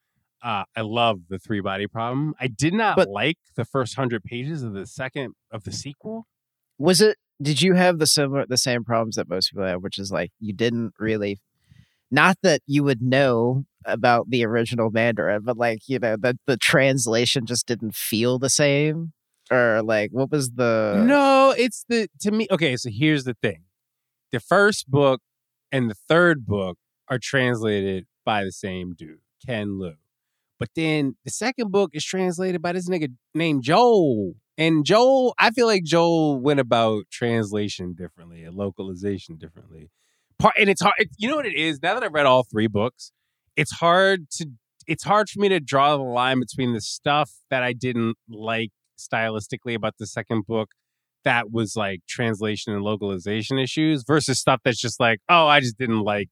Uh, 0.43 0.63
I 0.75 0.81
love 0.81 1.21
the 1.29 1.39
Three 1.39 1.61
Body 1.61 1.87
Problem. 1.87 2.33
I 2.39 2.47
did 2.47 2.73
not 2.73 2.97
But- 2.97 3.09
like 3.09 3.37
the 3.55 3.65
first 3.65 3.95
hundred 3.95 4.23
pages 4.23 4.63
of 4.63 4.73
the 4.73 4.85
second 4.85 5.33
of 5.51 5.63
the 5.63 5.71
sequel. 5.71 6.27
was 6.77 7.01
it 7.01 7.17
did 7.41 7.61
you 7.61 7.73
have 7.73 7.99
the 7.99 8.07
similar 8.07 8.45
the 8.45 8.57
same 8.57 8.83
problems 8.83 9.15
that 9.15 9.29
most 9.29 9.49
people 9.51 9.65
have 9.65 9.81
which 9.81 9.97
is 9.97 10.11
like 10.11 10.31
you 10.39 10.53
didn't 10.53 10.93
really 10.99 11.37
not 12.11 12.37
that 12.43 12.61
you 12.67 12.83
would 12.83 13.01
know 13.01 13.65
about 13.85 14.29
the 14.29 14.45
original 14.45 14.89
mandarin 14.91 15.41
but 15.43 15.57
like 15.57 15.79
you 15.87 15.97
know 15.99 16.15
that 16.17 16.35
the 16.47 16.57
translation 16.57 17.45
just 17.45 17.65
didn't 17.65 17.95
feel 17.95 18.37
the 18.39 18.49
same 18.49 19.13
or 19.51 19.81
like 19.83 20.11
what 20.11 20.31
was 20.31 20.51
the 20.51 21.01
no, 21.05 21.53
it's 21.57 21.85
the 21.87 22.07
to 22.21 22.31
me. 22.31 22.47
Okay, 22.51 22.75
so 22.77 22.89
here's 22.91 23.23
the 23.23 23.35
thing: 23.35 23.63
the 24.31 24.39
first 24.39 24.89
book 24.89 25.21
and 25.71 25.89
the 25.89 25.95
third 25.95 26.45
book 26.45 26.77
are 27.09 27.19
translated 27.19 28.05
by 28.25 28.43
the 28.43 28.51
same 28.51 28.93
dude, 28.93 29.19
Ken 29.45 29.79
Liu. 29.79 29.95
But 30.59 30.69
then 30.75 31.15
the 31.25 31.31
second 31.31 31.71
book 31.71 31.91
is 31.93 32.03
translated 32.03 32.61
by 32.61 32.73
this 32.73 32.89
nigga 32.89 33.13
named 33.33 33.63
Joel. 33.63 34.33
And 34.57 34.85
Joel, 34.85 35.35
I 35.37 35.51
feel 35.51 35.67
like 35.67 35.83
Joel 35.83 36.39
went 36.39 36.61
about 36.61 37.03
translation 37.11 37.93
differently 37.93 38.43
and 38.43 38.55
localization 38.55 39.35
differently. 39.35 39.91
Part 40.39 40.55
and 40.57 40.69
it's 40.69 40.81
hard. 40.81 40.95
It, 40.97 41.09
you 41.17 41.29
know 41.29 41.35
what 41.35 41.45
it 41.45 41.55
is? 41.55 41.81
Now 41.81 41.93
that 41.93 42.03
I've 42.03 42.13
read 42.13 42.25
all 42.25 42.43
three 42.43 42.67
books, 42.67 43.11
it's 43.55 43.73
hard 43.73 44.29
to 44.31 44.47
it's 44.87 45.03
hard 45.03 45.29
for 45.29 45.39
me 45.39 45.49
to 45.49 45.59
draw 45.59 45.97
the 45.97 46.03
line 46.03 46.39
between 46.39 46.73
the 46.73 46.81
stuff 46.81 47.31
that 47.49 47.63
I 47.63 47.73
didn't 47.73 48.17
like 48.29 48.71
stylistically 48.97 49.75
about 49.75 49.95
the 49.99 50.07
second 50.07 50.45
book 50.47 50.71
that 51.23 51.51
was 51.51 51.75
like 51.75 52.01
translation 52.07 52.73
and 52.73 52.83
localization 52.83 53.57
issues 53.57 54.03
versus 54.03 54.39
stuff 54.39 54.61
that's 54.63 54.79
just 54.79 54.99
like, 54.99 55.19
oh, 55.27 55.47
I 55.47 55.59
just 55.59 55.77
didn't 55.77 56.01
like 56.01 56.29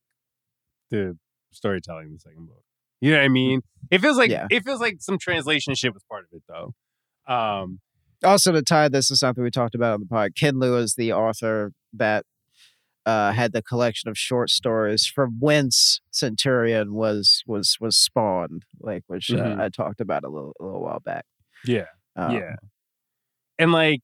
the 0.92 1.18
storytelling 1.52 2.08
in 2.08 2.14
the 2.14 2.20
second 2.20 2.46
book. 2.48 2.64
You 3.02 3.12
know 3.12 3.18
what 3.18 3.26
I 3.26 3.30
mean? 3.30 3.62
It 3.92 4.00
feels 4.02 4.18
like 4.18 4.30
Yeah. 4.30 4.48
it 4.52 4.64
feels 4.64 4.80
like 4.80 4.98
some 5.00 5.18
translation 5.18 5.74
shit 5.76 5.94
was 5.94 6.04
part 6.10 6.26
of 6.26 6.30
it 6.38 6.44
though. 6.48 6.74
Um 7.34 7.80
also 8.24 8.52
to 8.54 8.62
tie 8.62 8.88
this 8.88 9.10
to 9.10 9.16
something 9.18 9.44
we 9.44 9.52
talked 9.52 9.76
about 9.76 9.94
on 9.94 10.00
the 10.00 10.06
pod 10.06 10.32
ken 10.38 10.58
liu 10.60 10.78
is 10.78 10.96
the 10.96 11.12
author 11.12 11.72
that 11.92 12.26
uh, 13.06 13.34
had 13.34 13.52
the 13.52 13.62
collection 13.62 14.10
of 14.10 14.18
short 14.18 14.50
stories 14.50 15.06
from 15.06 15.36
whence 15.42 16.00
centurion 16.12 16.94
was 16.94 17.44
was 17.46 17.76
was 17.82 17.98
spawned 17.98 18.64
like 18.80 19.04
which 19.08 19.28
Mhm. 19.28 19.60
uh, 19.60 19.62
i 19.64 19.68
talked 19.68 20.00
about 20.00 20.24
a 20.24 20.30
little 20.30 20.54
a 20.62 20.64
little 20.64 20.82
while 20.82 21.02
back 21.02 21.26
yeah. 21.66 21.88
Um, 22.16 22.36
yeah. 22.36 22.56
And 23.60 23.72
like 23.72 24.02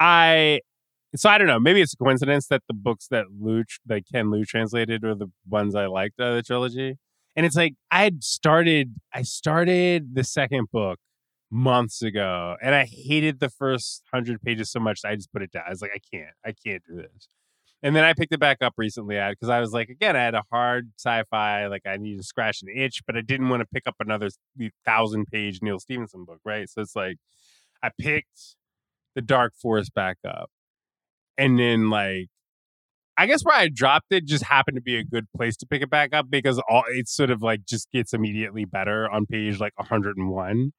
I 0.00 0.60
so 1.16 1.30
I 1.30 1.38
don't 1.38 1.46
know, 1.46 1.60
maybe 1.60 1.80
it's 1.80 1.94
a 1.94 1.96
coincidence 1.96 2.48
that 2.48 2.62
the 2.68 2.74
books 2.74 3.06
that 3.10 3.26
Lou 3.38 3.64
that 3.86 4.02
Ken 4.12 4.30
Liu 4.30 4.44
translated 4.44 5.04
are 5.04 5.14
the 5.14 5.28
ones 5.48 5.74
I 5.74 5.86
liked 5.86 6.20
out 6.20 6.30
of 6.30 6.36
the 6.36 6.42
trilogy. 6.42 6.96
And 7.36 7.46
it's 7.46 7.56
like 7.56 7.74
I 7.90 8.04
had 8.04 8.24
started 8.24 8.94
I 9.12 9.22
started 9.22 10.14
the 10.14 10.24
second 10.24 10.68
book 10.72 10.98
months 11.50 12.02
ago 12.02 12.56
and 12.60 12.74
I 12.74 12.84
hated 12.84 13.38
the 13.40 13.48
first 13.50 14.02
100 14.10 14.42
pages 14.42 14.70
so 14.72 14.80
much 14.80 15.02
that 15.02 15.10
I 15.10 15.16
just 15.16 15.32
put 15.32 15.42
it 15.42 15.52
down. 15.52 15.64
I 15.66 15.70
was 15.70 15.82
like 15.82 15.92
I 15.94 16.00
can't. 16.16 16.34
I 16.44 16.52
can't 16.52 16.82
do 16.88 16.96
this. 16.96 17.28
And 17.84 17.94
then 17.94 18.02
I 18.02 18.14
picked 18.14 18.32
it 18.32 18.40
back 18.40 18.62
up 18.62 18.72
recently 18.78 19.16
because 19.16 19.50
I 19.50 19.60
was 19.60 19.72
like, 19.72 19.90
again, 19.90 20.16
I 20.16 20.24
had 20.24 20.34
a 20.34 20.42
hard 20.50 20.92
sci-fi, 20.98 21.66
like 21.66 21.82
I 21.86 21.98
needed 21.98 22.16
to 22.16 22.24
scratch 22.24 22.62
an 22.62 22.68
itch, 22.74 23.02
but 23.06 23.14
I 23.14 23.20
didn't 23.20 23.50
want 23.50 23.60
to 23.60 23.66
pick 23.66 23.82
up 23.86 23.96
another 24.00 24.30
thousand 24.86 25.26
page 25.26 25.60
Neal 25.60 25.78
Stephenson 25.78 26.24
book, 26.24 26.40
right? 26.46 26.66
So 26.66 26.80
it's 26.80 26.96
like 26.96 27.18
I 27.82 27.90
picked 28.00 28.56
the 29.14 29.20
Dark 29.20 29.52
Forest 29.60 29.92
back 29.94 30.16
up. 30.26 30.50
And 31.36 31.58
then 31.58 31.90
like 31.90 32.28
I 33.18 33.26
guess 33.26 33.42
where 33.42 33.56
I 33.56 33.68
dropped 33.68 34.06
it 34.12 34.24
just 34.24 34.44
happened 34.44 34.76
to 34.76 34.82
be 34.82 34.96
a 34.96 35.04
good 35.04 35.26
place 35.36 35.54
to 35.58 35.66
pick 35.66 35.82
it 35.82 35.90
back 35.90 36.14
up 36.14 36.30
because 36.30 36.60
all 36.68 36.84
it 36.88 37.06
sort 37.06 37.30
of 37.30 37.42
like 37.42 37.66
just 37.66 37.90
gets 37.92 38.14
immediately 38.14 38.64
better 38.64 39.10
on 39.10 39.26
page 39.26 39.60
like 39.60 39.74
101. 39.76 40.72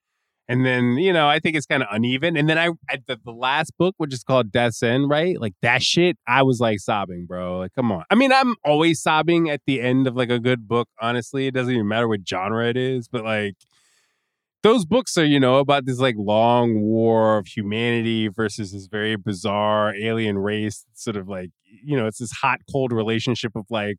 And 0.48 0.64
then, 0.64 0.96
you 0.96 1.12
know, 1.12 1.28
I 1.28 1.40
think 1.40 1.56
it's 1.56 1.66
kind 1.66 1.82
of 1.82 1.88
uneven. 1.90 2.36
And 2.36 2.48
then 2.48 2.56
I 2.56 2.70
at 2.88 3.06
the, 3.06 3.18
the 3.24 3.32
last 3.32 3.76
book, 3.78 3.94
which 3.98 4.14
is 4.14 4.22
called 4.22 4.52
Death's 4.52 4.82
End, 4.82 5.08
right? 5.10 5.40
Like 5.40 5.54
that 5.62 5.82
shit, 5.82 6.16
I 6.26 6.42
was 6.42 6.60
like 6.60 6.78
sobbing, 6.78 7.26
bro. 7.26 7.58
Like, 7.58 7.72
come 7.74 7.90
on. 7.90 8.04
I 8.10 8.14
mean, 8.14 8.32
I'm 8.32 8.54
always 8.64 9.02
sobbing 9.02 9.50
at 9.50 9.62
the 9.66 9.80
end 9.80 10.06
of 10.06 10.14
like 10.14 10.30
a 10.30 10.38
good 10.38 10.68
book, 10.68 10.88
honestly. 11.00 11.48
It 11.48 11.54
doesn't 11.54 11.72
even 11.72 11.88
matter 11.88 12.06
what 12.06 12.20
genre 12.28 12.68
it 12.68 12.76
is, 12.76 13.08
but 13.08 13.24
like 13.24 13.56
those 14.62 14.84
books 14.84 15.16
are, 15.16 15.24
you 15.24 15.40
know, 15.40 15.56
about 15.56 15.84
this 15.84 15.98
like 15.98 16.14
long 16.18 16.80
war 16.80 17.38
of 17.38 17.46
humanity 17.46 18.28
versus 18.28 18.72
this 18.72 18.86
very 18.86 19.16
bizarre 19.16 19.94
alien 19.94 20.38
race. 20.38 20.84
Sort 20.94 21.16
of 21.16 21.28
like, 21.28 21.50
you 21.64 21.96
know, 21.96 22.06
it's 22.06 22.18
this 22.18 22.32
hot, 22.32 22.60
cold 22.70 22.92
relationship 22.92 23.52
of 23.56 23.66
like, 23.68 23.96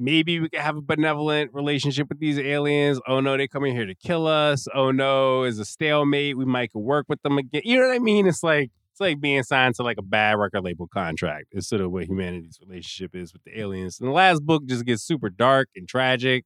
maybe 0.00 0.40
we 0.40 0.48
could 0.48 0.60
have 0.60 0.76
a 0.76 0.80
benevolent 0.80 1.52
relationship 1.52 2.08
with 2.08 2.18
these 2.18 2.38
aliens. 2.38 2.98
Oh 3.06 3.20
no, 3.20 3.36
they 3.36 3.46
coming 3.46 3.76
here 3.76 3.86
to 3.86 3.94
kill 3.94 4.26
us. 4.26 4.66
Oh 4.74 4.90
no, 4.90 5.44
is 5.44 5.58
a 5.58 5.64
stalemate. 5.64 6.36
We 6.36 6.46
might 6.46 6.74
work 6.74 7.06
with 7.08 7.22
them 7.22 7.38
again. 7.38 7.62
You 7.64 7.78
know 7.78 7.88
what 7.88 7.94
I 7.94 7.98
mean? 7.98 8.26
It's 8.26 8.42
like 8.42 8.70
it's 8.92 9.00
like 9.00 9.20
being 9.20 9.42
signed 9.42 9.74
to 9.76 9.82
like 9.82 9.98
a 9.98 10.02
bad 10.02 10.38
record 10.38 10.64
label 10.64 10.88
contract. 10.88 11.48
It's 11.52 11.68
sort 11.68 11.82
of 11.82 11.92
what 11.92 12.06
humanity's 12.06 12.58
relationship 12.66 13.14
is 13.14 13.32
with 13.32 13.44
the 13.44 13.60
aliens. 13.60 14.00
And 14.00 14.08
the 14.08 14.12
last 14.12 14.44
book 14.44 14.64
just 14.66 14.86
gets 14.86 15.02
super 15.02 15.28
dark 15.28 15.68
and 15.76 15.86
tragic 15.86 16.44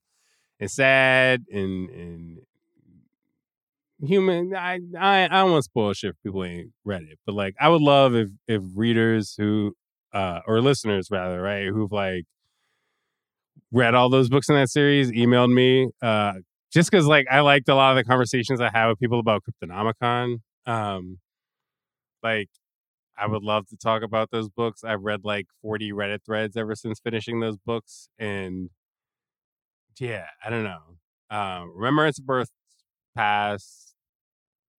and 0.59 0.71
sad 0.71 1.45
and 1.51 1.88
and 1.90 2.38
human. 4.03 4.55
I 4.55 4.81
I 4.99 5.25
I 5.25 5.29
don't 5.29 5.53
want 5.53 5.62
to 5.62 5.71
spoil 5.71 5.93
shit 5.93 6.11
if 6.11 6.23
people 6.23 6.45
ain't 6.45 6.73
read 6.85 7.03
it, 7.03 7.19
but 7.25 7.35
like 7.37 7.55
I 7.61 7.69
would 7.69 7.83
love 7.83 8.14
if 8.17 8.31
if 8.49 8.62
readers 8.75 9.37
who 9.38 9.77
uh 10.12 10.40
or 10.47 10.61
listeners 10.61 11.09
rather 11.11 11.40
right 11.40 11.67
who've 11.69 11.93
like 11.93 12.25
read 13.74 13.94
all 13.94 14.08
those 14.08 14.28
books 14.28 14.48
in 14.48 14.54
that 14.54 14.70
series 14.70 15.10
emailed 15.10 15.52
me 15.52 15.90
uh 16.00 16.34
just 16.74 16.90
because 16.90 17.06
like 17.06 17.26
I 17.30 17.40
liked 17.40 17.68
a 17.68 17.74
lot 17.74 17.92
of 17.92 17.96
the 17.96 18.08
conversations 18.08 18.60
I 18.60 18.68
had 18.68 18.88
with 18.88 18.98
people 18.98 19.20
about 19.20 19.42
Cryptonomicon. 19.44 20.38
Um, 20.66 21.18
like 22.22 22.48
I 23.16 23.28
would 23.28 23.44
love 23.44 23.68
to 23.68 23.76
talk 23.76 24.02
about 24.02 24.30
those 24.32 24.48
books. 24.48 24.82
I've 24.82 25.02
read 25.02 25.20
like 25.22 25.46
40 25.62 25.92
Reddit 25.92 26.18
threads 26.26 26.56
ever 26.56 26.74
since 26.74 26.98
finishing 26.98 27.38
those 27.38 27.56
books. 27.56 28.08
And 28.18 28.70
yeah, 30.00 30.26
I 30.44 30.50
don't 30.50 30.64
know. 30.64 30.80
Um, 31.30 31.72
Remembrance 31.76 32.18
of 32.18 32.28
Earth's 32.28 32.50
Past. 33.16 33.94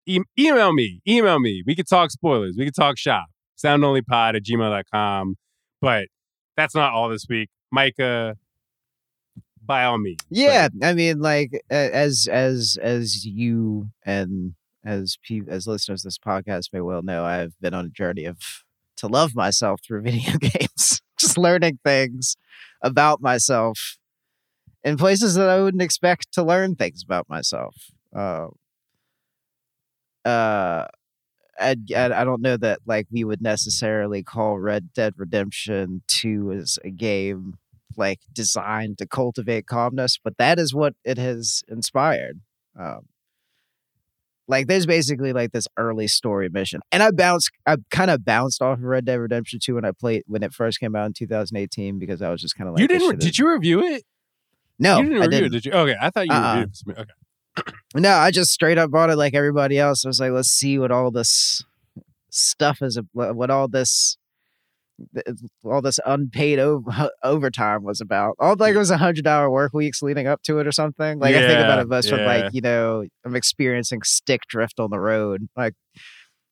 E- 0.05 0.19
email 0.38 0.73
me. 0.73 0.99
Email 1.08 1.39
me. 1.39 1.63
We 1.65 1.75
could 1.75 1.88
talk 1.88 2.12
spoilers. 2.12 2.55
We 2.58 2.65
could 2.65 2.75
talk 2.75 2.97
shop. 2.97 3.27
Soundonlypod 3.58 4.36
at 4.36 4.43
gmail.com. 4.43 5.36
But 5.79 6.08
that's 6.58 6.75
not 6.75 6.91
all 6.91 7.08
this 7.08 7.25
week. 7.29 7.49
Micah, 7.71 8.36
by 9.65 9.84
all 9.86 9.97
means. 9.97 10.19
Yeah, 10.30 10.69
I 10.82 10.93
mean, 10.93 11.19
like 11.19 11.62
as 11.69 12.28
as 12.32 12.78
as 12.82 13.25
you 13.25 13.89
and 14.04 14.54
as 14.86 15.17
as 15.47 15.67
listeners 15.67 16.04
this 16.04 16.17
podcast 16.17 16.73
may 16.73 16.82
well 16.82 17.01
know, 17.01 17.25
I've 17.25 17.54
been 17.60 17.73
on 17.73 17.86
a 17.86 17.89
journey 17.89 18.25
of 18.25 18.38
to 18.97 19.08
love 19.08 19.36
myself 19.36 19.82
through 19.86 20.01
video 20.04 20.38
games, 20.38 21.01
just 21.17 21.38
learning 21.38 21.80
things 21.84 22.36
about 22.82 23.21
myself 23.21 23.97
in 24.84 24.97
places 24.97 25.36
that 25.36 25.49
I 25.49 25.62
wouldn't 25.62 25.84
expect 25.84 26.32
to 26.34 26.43
learn 26.43 26.75
things 26.75 27.01
about 27.04 27.28
myself. 27.28 27.75
Uh, 28.15 28.47
uh, 30.23 30.86
I, 31.60 31.75
I 31.95 32.23
don't 32.23 32.41
know 32.41 32.58
that 32.58 32.80
like 32.86 33.08
we 33.12 33.23
would 33.23 33.41
necessarily 33.41 34.23
call 34.23 34.60
Red 34.60 34.93
Dead 34.93 35.13
Redemption 35.17 36.01
2 36.08 36.51
as 36.51 36.78
a 36.84 36.89
game 36.89 37.58
like 37.98 38.19
designed 38.34 38.98
to 39.00 39.08
cultivate 39.08 39.67
calmness, 39.67 40.17
but 40.24 40.38
that 40.38 40.60
is 40.60 40.74
what 40.74 40.93
it 41.04 41.17
has 41.17 41.63
inspired. 41.67 42.41
Um, 42.80 43.08
like 44.48 44.67
there's 44.67 44.86
basically 44.86 45.34
like 45.34 45.52
this 45.52 45.67
early 45.78 46.08
story 46.08 46.50
mission, 46.50 46.82
and 46.91 47.02
I 47.02 47.10
bounced, 47.12 47.50
I 47.65 47.78
kind 47.89 48.12
of 48.12 48.24
bounced 48.24 48.62
off 48.62 48.78
of 48.78 48.84
Red 48.84 49.06
Dead 49.06 49.15
Redemption 49.15 49.60
2 49.62 49.76
when 49.76 49.86
I 49.86 49.91
played 49.91 50.24
when 50.28 50.43
it 50.43 50.54
first 50.54 50.80
came 50.80 50.95
out 50.95 51.08
in 51.08 51.13
2018 51.13 51.98
because 51.98 52.21
I 52.21 52.30
was 52.30 52.41
just 52.41 52.56
kind 52.56 52.67
of 52.67 52.76
like, 52.76 52.82
you 52.82 52.88
didn't? 52.88 53.19
Did 53.19 53.38
you 53.39 53.50
review 53.52 53.84
it? 53.84 54.04
No, 54.78 54.98
you 54.98 55.04
didn't 55.10 55.17
I 55.21 55.26
review 55.26 55.39
didn't. 55.39 55.45
it, 55.45 55.50
did 55.63 55.65
you? 55.65 55.71
Okay, 55.71 55.95
I 56.00 56.10
thought 56.12 56.26
you 56.28 56.34
Uh-uh. 56.34 56.54
reviewed 56.60 56.69
it. 56.88 57.00
Okay. 57.58 57.71
No, 57.95 58.12
I 58.12 58.32
just 58.32 58.52
straight 58.52 58.78
up 58.78 58.91
bought 58.91 59.10
it 59.10 59.15
like 59.15 59.34
everybody 59.34 59.80
else. 59.80 60.06
I 60.06 60.10
was 60.10 60.19
like, 60.19 60.32
let's 60.32 60.50
see 60.50 60.78
what 60.78 60.91
all 60.91 61.10
this 61.10 61.63
stuff 62.30 62.82
is, 62.82 63.00
what 63.13 63.50
all 63.50 63.67
this, 63.69 64.17
all 65.63 65.81
this 65.81 65.99
unpaid 66.05 66.60
over, 66.60 66.89
uh, 66.89 67.10
overtime 67.23 67.84
was 67.84 68.01
about. 68.01 68.36
All 68.39 68.55
like 68.58 68.73
mm. 68.73 68.75
it 68.75 68.79
was 68.79 68.91
a 68.91 68.97
hundred 68.97 69.27
hour 69.27 69.49
work 69.49 69.73
weeks 69.73 70.01
leading 70.01 70.27
up 70.27 70.41
to 70.43 70.60
it 70.60 70.67
or 70.67 70.71
something. 70.71 71.19
Like 71.19 71.36
I 71.36 71.47
think 71.47 71.60
about 71.60 71.77
Yeah, 71.77 71.81
it 71.81 71.88
most 71.88 72.10
from 72.10 72.21
like 72.21 72.53
you 72.53 72.62
know 72.62 73.05
I'm 73.25 73.36
experiencing 73.36 74.01
stick 74.03 74.41
drift 74.47 74.79
on 74.79 74.89
the 74.89 74.99
road, 74.99 75.47
like 75.55 75.73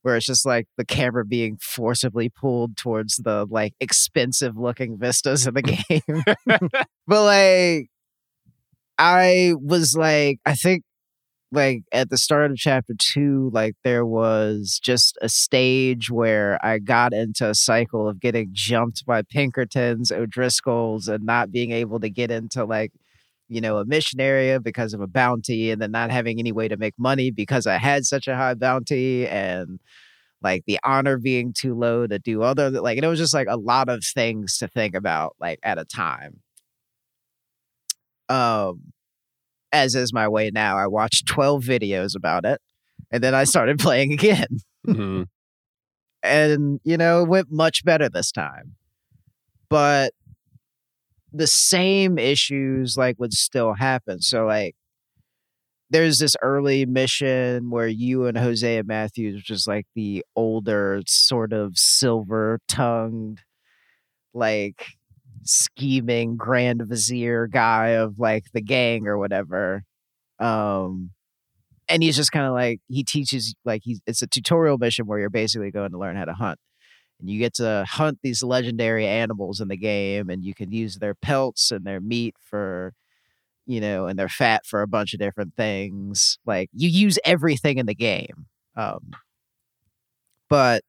where 0.02 0.18
it's 0.18 0.26
just 0.26 0.46
like 0.46 0.68
the 0.78 0.86
camera 0.86 1.26
being 1.26 1.58
forcibly 1.62 2.30
pulled 2.30 2.76
towards 2.78 3.16
the 3.18 3.48
like 3.50 3.74
expensive 3.80 4.58
looking 4.58 4.98
vistas 4.98 5.48
of 5.48 5.54
the 5.54 5.62
game. 5.90 6.24
but 7.08 7.24
like 7.24 7.88
I 8.98 9.54
was 9.60 9.96
like, 9.96 10.40
I 10.46 10.56
think 10.56 10.84
like 11.54 11.84
at 11.92 12.10
the 12.10 12.18
start 12.18 12.52
of 12.52 12.58
chapter 12.58 12.94
two, 12.98 13.50
like 13.54 13.76
there 13.84 14.06
was 14.06 14.80
just 14.84 15.18
a 15.22 15.30
stage 15.30 16.10
where 16.12 16.60
I 16.66 16.80
got 16.80 17.14
into 17.14 17.50
a 17.50 17.56
cycle 17.56 18.10
of 18.10 18.20
getting 18.20 18.50
jumped 18.54 19.06
by 19.06 19.22
Pinkertons, 19.24 20.12
O'Driscolls, 20.12 21.08
and 21.08 21.26
not 21.26 21.52
being 21.52 21.72
able 21.72 22.00
to 22.02 22.10
get 22.10 22.32
into 22.32 22.66
like, 22.66 22.92
you 23.50 23.62
know, 23.62 23.78
a 23.78 23.86
mission 23.86 24.20
area 24.22 24.60
because 24.60 24.94
of 24.94 25.02
a 25.02 25.08
bounty 25.08 25.72
and 25.72 25.82
then 25.82 25.92
not 25.92 26.12
having 26.12 26.40
any 26.40 26.52
way 26.52 26.68
to 26.68 26.78
make 26.78 26.96
money 26.98 27.32
because 27.32 27.68
I 27.68 27.78
had 27.78 28.06
such 28.06 28.28
a 28.28 28.36
high 28.36 28.56
bounty 28.56 29.28
and 29.28 29.80
like 30.42 30.64
the 30.68 30.80
honor 30.84 31.18
being 31.18 31.54
too 31.54 31.76
low 31.76 32.08
to 32.08 32.20
do 32.20 32.44
other 32.44 32.70
like 32.70 32.98
it 32.98 33.08
was 33.08 33.20
just 33.20 33.34
like 33.34 33.48
a 33.50 33.58
lot 33.58 33.90
of 33.90 34.04
things 34.04 34.58
to 34.60 34.68
think 34.68 34.96
about 34.96 35.36
like 35.40 35.60
at 35.64 35.80
a 35.80 35.86
time. 35.86 36.42
Um 38.30 38.93
as 39.74 39.96
is 39.96 40.14
my 40.14 40.30
way 40.30 40.52
now, 40.54 40.78
I 40.78 40.88
watched 40.88 41.28
12 41.28 41.64
videos 41.64 42.16
about 42.16 42.46
it 42.46 42.62
and 43.12 43.24
then 43.24 43.36
I 43.36 43.44
started 43.44 43.80
playing 43.80 44.14
again. 44.14 44.60
Mhm. 44.88 45.28
And, 46.24 46.80
you 46.86 46.96
know, 46.98 47.24
it 47.24 47.28
went 47.30 47.52
much 47.52 47.84
better 47.84 48.08
this 48.10 48.32
time. 48.32 48.76
But 49.70 50.14
the 51.32 51.48
same 51.48 52.18
issues 52.20 52.96
like 52.96 53.20
would 53.20 53.34
still 53.34 53.74
happen. 53.74 54.22
So 54.22 54.46
like 54.46 54.76
there's 55.90 56.18
this 56.20 56.36
early 56.42 56.86
mission 56.86 57.70
where 57.70 57.88
you 57.88 58.26
and 58.26 58.38
Hosea 58.38 58.84
Matthews, 58.84 59.36
which 59.36 59.50
is 59.52 59.68
like 59.68 59.86
the 59.96 60.24
older, 60.36 61.02
sort 61.06 61.54
of 61.54 61.78
silver 61.78 62.60
tongued, 62.68 63.42
like 64.34 64.88
scheming 65.46 66.38
grand 66.38 66.82
vizier 66.86 67.48
guy 67.48 67.90
of 67.90 68.20
like 68.20 68.46
the 68.54 68.62
gang 68.62 69.08
or 69.08 69.18
whatever. 69.18 69.84
Um 70.40 71.12
and 71.90 72.04
he's 72.04 72.16
just 72.16 72.32
kind 72.32 72.46
of 72.46 72.54
like 72.54 72.80
he 72.90 73.04
teaches 73.04 73.56
like 73.66 73.82
he's 73.84 74.02
it's 74.08 74.22
a 74.22 74.28
tutorial 74.28 74.78
mission 74.78 75.06
where 75.06 75.20
you're 75.20 75.30
basically 75.30 75.72
going 75.72 75.92
to 75.92 75.98
learn 75.98 76.16
how 76.16 76.26
to 76.26 76.34
hunt. 76.34 76.60
And 77.20 77.30
you 77.30 77.40
get 77.40 77.56
to 77.56 77.86
hunt 77.90 78.20
these 78.24 78.44
legendary 78.44 79.08
animals 79.08 79.62
in 79.62 79.70
the 79.70 79.78
game 79.78 80.30
and 80.30 80.44
you 80.44 80.54
can 80.56 80.72
use 80.72 80.98
their 80.98 81.16
pelts 81.16 81.72
and 81.72 81.86
their 81.86 82.02
meat 82.02 82.36
for 82.42 82.94
you 83.66 83.82
know, 83.82 84.08
and 84.08 84.20
their 84.20 84.30
fat 84.30 84.66
for 84.66 84.82
a 84.82 84.88
bunch 84.88 85.14
of 85.14 85.20
different 85.20 85.56
things. 85.56 86.38
Like 86.46 86.70
you 86.74 86.90
use 86.90 87.20
everything 87.26 87.78
in 87.78 87.86
the 87.86 87.96
game. 87.96 88.48
Um 88.76 89.12
but 90.50 90.84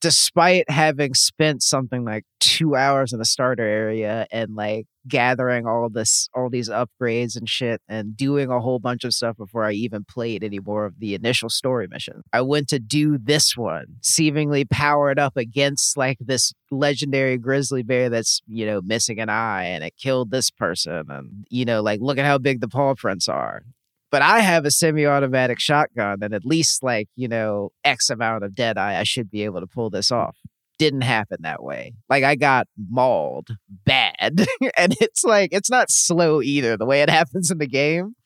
despite 0.00 0.68
having 0.70 1.14
spent 1.14 1.62
something 1.62 2.04
like 2.04 2.24
two 2.40 2.74
hours 2.74 3.12
in 3.12 3.18
the 3.18 3.24
starter 3.24 3.64
area 3.64 4.26
and 4.32 4.54
like 4.54 4.86
gathering 5.08 5.66
all 5.66 5.88
this 5.88 6.28
all 6.34 6.50
these 6.50 6.68
upgrades 6.68 7.36
and 7.36 7.48
shit 7.48 7.80
and 7.88 8.16
doing 8.16 8.50
a 8.50 8.60
whole 8.60 8.78
bunch 8.78 9.04
of 9.04 9.12
stuff 9.12 9.36
before 9.36 9.64
I 9.64 9.72
even 9.72 10.04
played 10.04 10.42
any 10.42 10.58
more 10.58 10.84
of 10.86 10.98
the 10.98 11.14
initial 11.14 11.48
story 11.48 11.86
mission. 11.88 12.22
I 12.32 12.42
went 12.42 12.68
to 12.68 12.78
do 12.78 13.18
this 13.18 13.56
one, 13.56 13.96
seemingly 14.02 14.64
powered 14.64 15.18
up 15.18 15.36
against 15.36 15.96
like 15.96 16.18
this 16.20 16.52
legendary 16.70 17.38
grizzly 17.38 17.82
bear 17.82 18.08
that's, 18.08 18.40
you 18.46 18.66
know, 18.66 18.80
missing 18.82 19.20
an 19.20 19.28
eye 19.28 19.64
and 19.64 19.84
it 19.84 19.94
killed 19.96 20.30
this 20.30 20.50
person 20.50 21.06
and 21.08 21.46
you 21.50 21.64
know, 21.64 21.82
like 21.82 22.00
look 22.00 22.18
at 22.18 22.26
how 22.26 22.38
big 22.38 22.60
the 22.60 22.68
paw 22.68 22.94
prints 22.94 23.28
are 23.28 23.62
but 24.10 24.22
I 24.22 24.40
have 24.40 24.64
a 24.64 24.70
semi-automatic 24.70 25.60
shotgun 25.60 26.18
and 26.22 26.34
at 26.34 26.44
least 26.44 26.82
like, 26.82 27.08
you 27.14 27.28
know, 27.28 27.70
X 27.84 28.10
amount 28.10 28.44
of 28.44 28.54
dead 28.54 28.76
eye, 28.76 28.98
I 28.98 29.04
should 29.04 29.30
be 29.30 29.44
able 29.44 29.60
to 29.60 29.66
pull 29.66 29.90
this 29.90 30.10
off. 30.10 30.36
Didn't 30.78 31.02
happen 31.02 31.38
that 31.42 31.62
way. 31.62 31.94
Like 32.08 32.24
I 32.24 32.34
got 32.34 32.66
mauled 32.76 33.50
bad. 33.68 34.46
and 34.76 34.96
it's 35.00 35.24
like 35.24 35.50
it's 35.52 35.70
not 35.70 35.90
slow 35.90 36.42
either, 36.42 36.76
the 36.76 36.86
way 36.86 37.02
it 37.02 37.10
happens 37.18 37.50
in 37.50 37.58
the 37.58 37.68
game. 37.68 38.16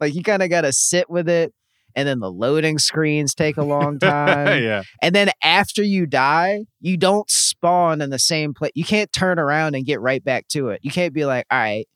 Like 0.00 0.14
you 0.14 0.22
kind 0.22 0.42
of 0.42 0.50
gotta 0.50 0.72
sit 0.72 1.08
with 1.08 1.28
it. 1.28 1.52
And 1.94 2.06
then 2.06 2.20
the 2.20 2.30
loading 2.30 2.78
screens 2.78 3.34
take 3.34 3.56
a 3.56 3.64
long 3.64 3.98
time. 4.00 4.62
yeah. 4.62 4.82
And 5.02 5.14
then 5.14 5.30
after 5.42 5.82
you 5.82 6.06
die, 6.06 6.64
you 6.80 6.96
don't 6.96 7.28
spawn 7.30 8.00
in 8.00 8.10
the 8.10 8.18
same 8.18 8.54
place. 8.54 8.72
You 8.74 8.84
can't 8.84 9.12
turn 9.12 9.38
around 9.38 9.74
and 9.74 9.84
get 9.84 10.00
right 10.00 10.22
back 10.22 10.46
to 10.48 10.68
it. 10.68 10.80
You 10.82 10.90
can't 10.90 11.12
be 11.12 11.24
like, 11.24 11.46
all 11.50 11.58
right, 11.58 11.88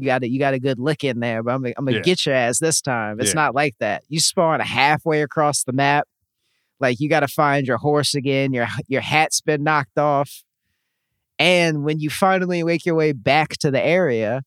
you 0.00 0.06
got 0.06 0.22
a, 0.22 0.28
you 0.28 0.38
got 0.38 0.54
a 0.54 0.58
good 0.60 0.78
lick 0.78 1.04
in 1.04 1.20
there, 1.20 1.42
but 1.42 1.54
I'm, 1.54 1.62
gonna- 1.62 1.74
I'm 1.76 1.84
gonna 1.84 1.98
Yeah. 1.98 2.02
get 2.02 2.24
your 2.26 2.34
ass 2.34 2.58
this 2.58 2.80
time. 2.80 3.20
It's 3.20 3.30
Yeah. 3.30 3.34
not 3.42 3.54
like 3.54 3.74
that. 3.80 4.02
You 4.08 4.20
spawn 4.20 4.60
halfway 4.60 5.22
across 5.22 5.64
the 5.64 5.72
map. 5.72 6.06
Like 6.80 7.00
you 7.00 7.08
got 7.08 7.20
to 7.20 7.28
find 7.28 7.66
your 7.66 7.78
horse 7.78 8.14
again. 8.14 8.52
Your 8.52 8.66
your 8.86 9.00
hat's 9.00 9.40
been 9.40 9.64
knocked 9.64 9.98
off, 9.98 10.44
and 11.38 11.84
when 11.84 11.98
you 12.00 12.08
finally 12.10 12.62
make 12.62 12.86
your 12.86 12.94
way 12.94 13.12
back 13.12 13.50
to 13.58 13.70
the 13.72 13.84
area, 13.84 14.42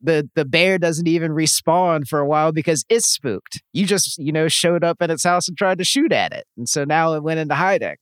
the 0.00 0.28
the 0.34 0.44
bear 0.44 0.76
doesn't 0.78 1.06
even 1.06 1.30
respawn 1.32 2.06
for 2.08 2.18
a 2.18 2.26
while 2.26 2.50
because 2.52 2.84
it's 2.88 3.06
spooked. 3.06 3.62
You 3.72 3.86
just 3.86 4.18
you 4.18 4.32
know 4.32 4.48
showed 4.48 4.82
up 4.82 4.96
at 5.00 5.10
its 5.10 5.22
house 5.24 5.46
and 5.46 5.56
tried 5.56 5.78
to 5.78 5.84
shoot 5.84 6.10
at 6.12 6.32
it, 6.32 6.46
and 6.56 6.68
so 6.68 6.82
now 6.84 7.12
it 7.14 7.22
went 7.22 7.38
into 7.38 7.54
hiding. 7.54 7.96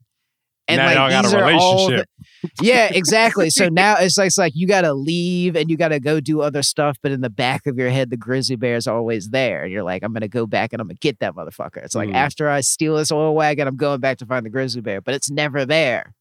And 0.69 0.77
Now 0.79 0.87
like 0.87 0.97
y'all 0.97 1.11
got 1.11 1.23
these 1.25 1.33
a 1.33 1.39
are 1.41 1.53
all 1.55 1.89
the- 1.89 2.05
yeah, 2.63 2.89
exactly. 2.93 3.49
So 3.51 3.69
now 3.73 3.97
it's 3.99 4.19
like 4.19 4.27
it's 4.29 4.39
like 4.39 4.53
you 4.55 4.67
got 4.69 4.83
to 4.83 4.93
leave 4.93 5.57
and 5.57 5.71
you 5.71 5.77
got 5.77 5.89
to 5.89 5.99
go 5.99 6.21
do 6.21 6.41
other 6.43 6.63
stuff, 6.63 6.99
but 7.03 7.11
in 7.11 7.21
the 7.23 7.31
back 7.31 7.67
of 7.67 7.79
your 7.79 7.89
head, 7.91 8.11
the 8.11 8.17
grizzly 8.19 8.55
bear 8.57 8.77
is 8.77 8.87
always 8.87 9.31
there. 9.31 9.65
And 9.65 9.73
you're 9.73 9.83
like, 9.83 10.03
I'm 10.03 10.13
gonna 10.13 10.29
go 10.29 10.47
back 10.47 10.73
and 10.73 10.81
I'm 10.81 10.87
gonna 10.89 10.99
get 11.01 11.19
that 11.21 11.35
motherfucker. 11.35 11.79
It's 11.79 11.95
like 11.95 12.11
Mm. 12.11 12.15
after 12.15 12.49
I 12.49 12.61
steal 12.61 12.97
this 12.97 13.11
oil 13.11 13.35
wagon, 13.35 13.67
I'm 13.67 13.77
going 13.77 14.01
back 14.01 14.19
to 14.19 14.27
find 14.27 14.45
the 14.47 14.51
grizzly 14.51 14.83
bear, 14.83 15.01
but 15.01 15.15
it's 15.15 15.31
never 15.31 15.65
there, 15.67 16.15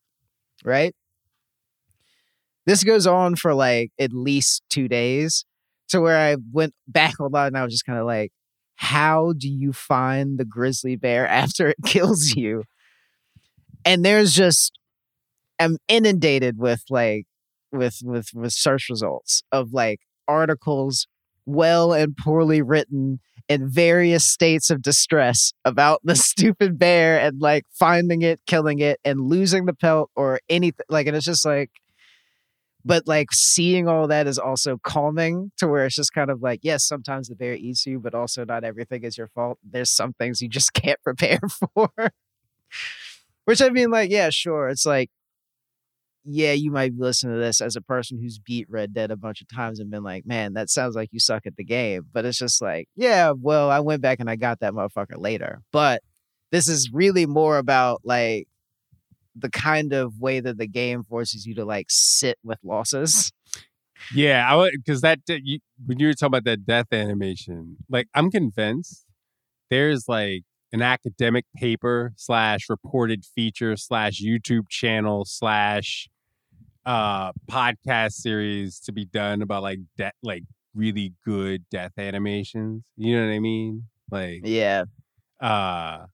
right? 0.64 0.96
This 2.66 2.84
goes 2.84 3.06
on 3.08 3.36
for 3.36 3.54
like 3.54 3.92
at 4.00 4.14
least 4.14 4.64
two 4.70 4.88
days, 4.88 5.46
to 5.90 6.02
where 6.02 6.18
I 6.18 6.38
went 6.52 6.74
back 6.88 7.14
a 7.20 7.26
lot 7.26 7.48
and 7.48 7.58
I 7.58 7.64
was 7.64 7.74
just 7.74 7.86
kind 7.86 8.00
of 8.00 8.06
like, 8.06 8.32
how 8.76 9.34
do 9.38 9.50
you 9.50 9.74
find 9.74 10.38
the 10.38 10.46
grizzly 10.46 10.96
bear 10.96 11.28
after 11.28 11.68
it 11.70 11.78
kills 11.86 12.34
you? 12.36 12.64
And 13.88 14.06
there's 14.06 14.34
just 14.34 14.78
I'm 15.60 15.78
inundated 15.88 16.58
with 16.60 16.84
like 16.90 17.26
with 17.72 18.00
with 18.04 18.30
with 18.34 18.54
search 18.54 18.88
results 18.90 19.44
of 19.52 19.74
like 19.74 20.02
articles 20.28 21.08
well 21.46 21.94
and 21.94 22.16
poorly 22.18 22.62
written 22.62 23.20
in 23.50 23.70
various 23.70 24.26
states 24.26 24.70
of 24.70 24.82
distress 24.82 25.54
about 25.66 26.02
the 26.06 26.16
stupid 26.16 26.80
bear 26.80 27.20
and 27.20 27.42
like 27.42 27.66
finding 27.72 28.24
it 28.24 28.42
killing 28.48 28.80
it 28.80 29.00
and 29.06 29.22
losing 29.22 29.66
the 29.66 29.74
pelt 29.74 30.12
or 30.16 30.40
anything 30.50 30.86
like 30.90 31.08
and 31.08 31.16
it's 31.18 31.26
just 31.26 31.46
like 31.46 31.72
but 32.86 33.04
like 33.08 33.32
seeing 33.34 33.88
all 33.88 34.08
that 34.08 34.28
is 34.28 34.40
also 34.40 34.78
calming 34.84 35.52
to 35.58 35.68
where 35.68 35.86
it's 35.86 35.96
just 35.96 36.14
kind 36.14 36.30
of 36.30 36.42
like 36.42 36.60
yes 36.64 36.86
sometimes 36.86 37.28
the 37.28 37.36
bear 37.36 37.54
eats 37.54 37.86
you 37.86 38.00
but 38.00 38.16
also 38.16 38.46
not 38.46 38.64
everything 38.64 39.04
is 39.04 39.18
your 39.18 39.28
fault. 39.28 39.58
There's 39.64 39.92
some 39.92 40.14
things 40.14 40.42
you 40.42 40.50
just 40.50 40.74
can't 40.76 41.02
prepare 41.04 41.40
for 41.74 41.90
which 43.48 43.62
i 43.62 43.70
mean 43.70 43.90
like 43.90 44.12
yeah 44.12 44.30
sure 44.30 44.70
it's 44.70 44.86
like 44.86 45.10
yeah, 46.30 46.52
you 46.52 46.72
might 46.72 46.94
be 46.94 47.02
listening 47.02 47.36
to 47.36 47.40
this 47.40 47.62
as 47.62 47.78
a 47.78 47.82
person 47.82 48.20
who's 48.22 48.38
beat 48.38 48.70
Red 48.70 48.94
Dead 48.94 49.12
a 49.12 49.16
bunch 49.16 49.40
of 49.40 49.48
times 49.48 49.80
and 49.80 49.90
been 49.90 50.04
like, 50.04 50.26
man, 50.26 50.54
that 50.54 50.70
sounds 50.70 50.94
like 50.94 51.08
you 51.14 51.22
suck 51.22 51.46
at 51.46 51.56
the 51.56 51.64
game. 51.64 52.06
But 52.12 52.26
it's 52.26 52.38
just 52.38 52.62
like, 52.62 52.90
yeah, 52.98 53.32
well, 53.32 53.72
I 53.72 53.80
went 53.80 54.02
back 54.02 54.20
and 54.20 54.30
I 54.30 54.36
got 54.36 54.60
that 54.60 54.74
motherfucker 54.74 55.18
later. 55.18 55.62
But 55.72 56.02
this 56.52 56.68
is 56.68 56.92
really 56.92 57.26
more 57.26 57.58
about 57.58 58.02
like 58.04 58.50
the 59.38 59.50
kind 59.50 59.94
of 59.94 60.20
way 60.20 60.42
that 60.42 60.58
the 60.58 60.68
game 60.68 61.04
forces 61.04 61.46
you 61.46 61.56
to 61.56 61.66
like 61.66 61.86
sit 61.90 62.38
with 62.44 62.60
losses. 62.62 63.32
Yeah, 64.14 64.46
I 64.50 64.56
would 64.56 64.74
because 64.74 65.02
that 65.02 65.20
you, 65.28 65.60
when 65.86 66.00
you 66.00 66.08
were 66.08 66.14
talking 66.14 66.28
about 66.28 66.44
that 66.44 66.66
death 66.66 66.88
animation, 66.92 67.78
like 67.90 68.08
I'm 68.14 68.30
convinced 68.30 69.06
there's 69.70 70.10
like 70.10 70.44
an 70.74 70.82
academic 70.82 71.46
paper 71.56 72.14
slash 72.18 72.70
reported 72.70 73.24
feature 73.26 73.76
slash 73.78 74.22
YouTube 74.22 74.68
channel 74.70 75.24
slash 75.26 76.10
uh 76.86 77.32
podcast 77.50 78.14
series 78.14 78.80
to 78.80 78.92
be 78.92 79.06
done 79.06 79.42
about 79.42 79.62
like 79.64 79.80
death 79.98 80.14
like 80.24 80.44
really 80.74 81.14
good 81.26 81.66
death 81.72 81.92
animations. 81.98 82.84
You 82.96 83.18
know 83.20 83.28
what 83.28 83.34
I 83.34 83.40
mean? 83.40 83.84
Like 84.12 84.42
Yeah. 84.44 84.86
uh 85.42 86.06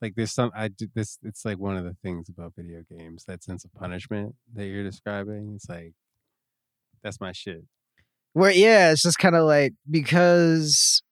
like 0.00 0.14
there's 0.16 0.32
some 0.32 0.50
I 0.54 0.68
did 0.68 0.90
this 0.94 1.18
it's 1.22 1.44
like 1.44 1.58
one 1.58 1.76
of 1.76 1.84
the 1.84 1.96
things 2.02 2.28
about 2.28 2.52
video 2.56 2.82
games, 2.90 3.24
that 3.26 3.42
sense 3.42 3.64
of 3.64 3.72
punishment 3.74 4.34
that 4.54 4.66
you're 4.66 4.84
describing. 4.84 5.52
It's 5.56 5.68
like 5.68 5.92
that's 7.02 7.20
my 7.20 7.32
shit. 7.32 7.64
Where 8.32 8.50
yeah, 8.50 8.90
it's 8.92 9.02
just 9.02 9.18
kind 9.18 9.34
of 9.36 9.44
like 9.44 9.72
because 9.90 11.02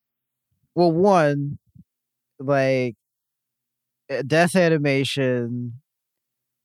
well, 0.75 0.91
one, 0.91 1.59
like 2.39 2.95
uh, 4.09 4.21
death 4.25 4.55
animation 4.55 5.73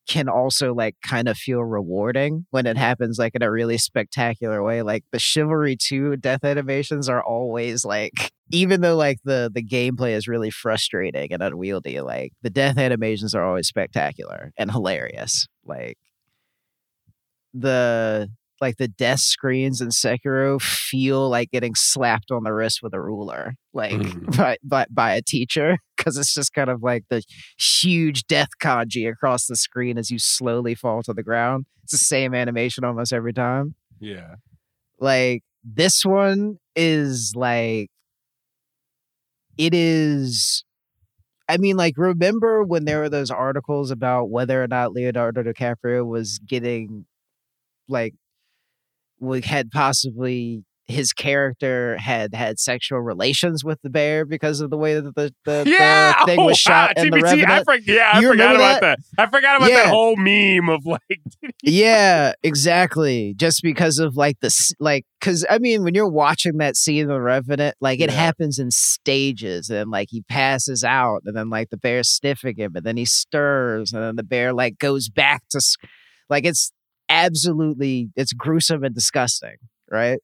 can 0.08 0.28
also 0.28 0.74
like 0.74 0.96
kind 1.06 1.28
of 1.28 1.36
feel 1.36 1.62
rewarding 1.62 2.46
when 2.50 2.66
it 2.66 2.78
happens 2.78 3.18
like 3.18 3.34
in 3.34 3.42
a 3.42 3.50
really 3.50 3.78
spectacular 3.78 4.62
way. 4.62 4.82
Like 4.82 5.04
the 5.12 5.18
Chivalry 5.18 5.76
2 5.76 6.16
death 6.16 6.44
animations 6.44 7.08
are 7.08 7.22
always 7.22 7.84
like 7.84 8.12
even 8.52 8.80
though 8.80 8.96
like 8.96 9.18
the 9.24 9.50
the 9.54 9.62
gameplay 9.62 10.12
is 10.12 10.28
really 10.28 10.50
frustrating 10.50 11.32
and 11.32 11.42
unwieldy, 11.42 12.00
like 12.00 12.32
the 12.42 12.50
death 12.50 12.78
animations 12.78 13.34
are 13.34 13.44
always 13.44 13.68
spectacular 13.68 14.52
and 14.58 14.70
hilarious. 14.72 15.46
Like 15.64 15.98
the 17.54 18.28
like 18.60 18.76
the 18.76 18.88
death 18.88 19.20
screens 19.20 19.80
in 19.80 19.88
Sekiro 19.88 20.60
feel 20.60 21.28
like 21.28 21.50
getting 21.50 21.74
slapped 21.74 22.30
on 22.30 22.44
the 22.44 22.52
wrist 22.52 22.80
with 22.82 22.94
a 22.94 23.00
ruler, 23.00 23.54
like 23.72 23.92
Mhm. 23.92 24.36
by, 24.36 24.56
by 24.64 24.86
by 24.90 25.14
a 25.14 25.22
teacher, 25.22 25.78
because 25.96 26.16
it's 26.16 26.34
just 26.34 26.52
kind 26.54 26.70
of 26.70 26.82
like 26.82 27.04
the 27.10 27.22
huge 27.58 28.26
death 28.26 28.50
kanji 28.60 29.08
across 29.10 29.46
the 29.46 29.56
screen 29.56 29.98
as 29.98 30.10
you 30.10 30.18
slowly 30.18 30.74
fall 30.74 31.02
to 31.04 31.12
the 31.14 31.22
ground. 31.22 31.66
It's 31.84 31.92
the 31.92 31.98
same 31.98 32.34
animation 32.34 32.84
almost 32.84 33.12
every 33.12 33.32
time. 33.32 33.74
Yeah. 34.00 34.34
Like 35.00 35.42
this 35.64 36.04
one 36.04 36.58
is 36.76 37.32
like 37.36 37.90
it 39.56 39.74
is 39.74 40.64
I 41.50 41.56
mean, 41.56 41.76
like, 41.76 41.94
remember 41.96 42.62
when 42.62 42.84
there 42.84 43.00
were 43.00 43.08
those 43.08 43.30
articles 43.30 43.90
about 43.90 44.30
whether 44.30 44.62
or 44.62 44.68
not 44.68 44.92
Leonardo 44.92 45.42
DiCaprio 45.42 46.06
was 46.06 46.38
getting, 46.40 47.06
like, 47.88 48.14
we 49.20 49.40
had 49.42 49.70
possibly 49.70 50.64
his 50.88 51.12
character 51.12 51.98
had 51.98 52.34
had 52.34 52.58
sexual 52.58 52.98
relations 52.98 53.62
with 53.62 53.78
the 53.82 53.90
bear 53.90 54.24
because 54.24 54.62
of 54.62 54.70
the 54.70 54.76
way 54.78 54.98
that 54.98 55.14
the, 55.14 55.34
the, 55.44 55.64
Yeah, 55.66 56.14
the 56.20 56.24
thing 56.24 56.40
oh, 56.40 56.46
was 56.46 56.56
shot 56.58 56.94
wow, 56.96 57.02
in 57.02 57.10
the 57.10 57.18
TBT, 57.18 57.46
I 57.46 57.62
for, 57.62 57.74
yeah, 57.74 58.10
I 58.14 58.20
You 58.20 58.28
forgot 58.30 58.56
about 58.56 58.80
that? 58.80 58.98
I 59.18 59.26
forgot 59.26 59.56
about 59.58 59.68
that 59.68 59.86
whole 59.88 60.16
meme 60.16 60.70
of 60.70 60.86
like, 60.86 61.20
yeah, 61.62 62.32
exactly. 62.42 63.34
Just 63.36 63.62
because 63.62 63.98
of 63.98 64.16
like 64.16 64.40
the 64.40 64.74
like, 64.80 65.04
because 65.20 65.44
I 65.50 65.58
mean, 65.58 65.84
when 65.84 65.94
you're 65.94 66.08
watching 66.08 66.56
that 66.56 66.74
scene 66.74 67.02
in 67.02 67.08
the 67.08 67.20
Revenant, 67.20 67.76
like 67.82 68.00
it 68.00 68.10
Yeah. 68.10 68.16
happens 68.16 68.58
in 68.58 68.70
stages, 68.70 69.68
and 69.68 69.90
like 69.90 70.08
he 70.10 70.22
passes 70.22 70.84
out, 70.84 71.20
and 71.26 71.36
then 71.36 71.50
like 71.50 71.68
the 71.68 71.76
bear's 71.76 72.08
sniffing 72.08 72.56
him, 72.56 72.72
and 72.74 72.86
then 72.86 72.96
he 72.96 73.04
stirs, 73.04 73.92
and 73.92 74.02
then 74.02 74.16
the 74.16 74.22
bear 74.22 74.54
like 74.54 74.78
goes 74.78 75.10
back 75.10 75.42
to, 75.50 75.60
like 76.30 76.46
it's 76.46 76.72
absolutely 77.08 78.10
it's 78.16 78.32
gruesome 78.32 78.84
and 78.84 78.94
disgusting, 78.94 79.56
right? 79.90 80.18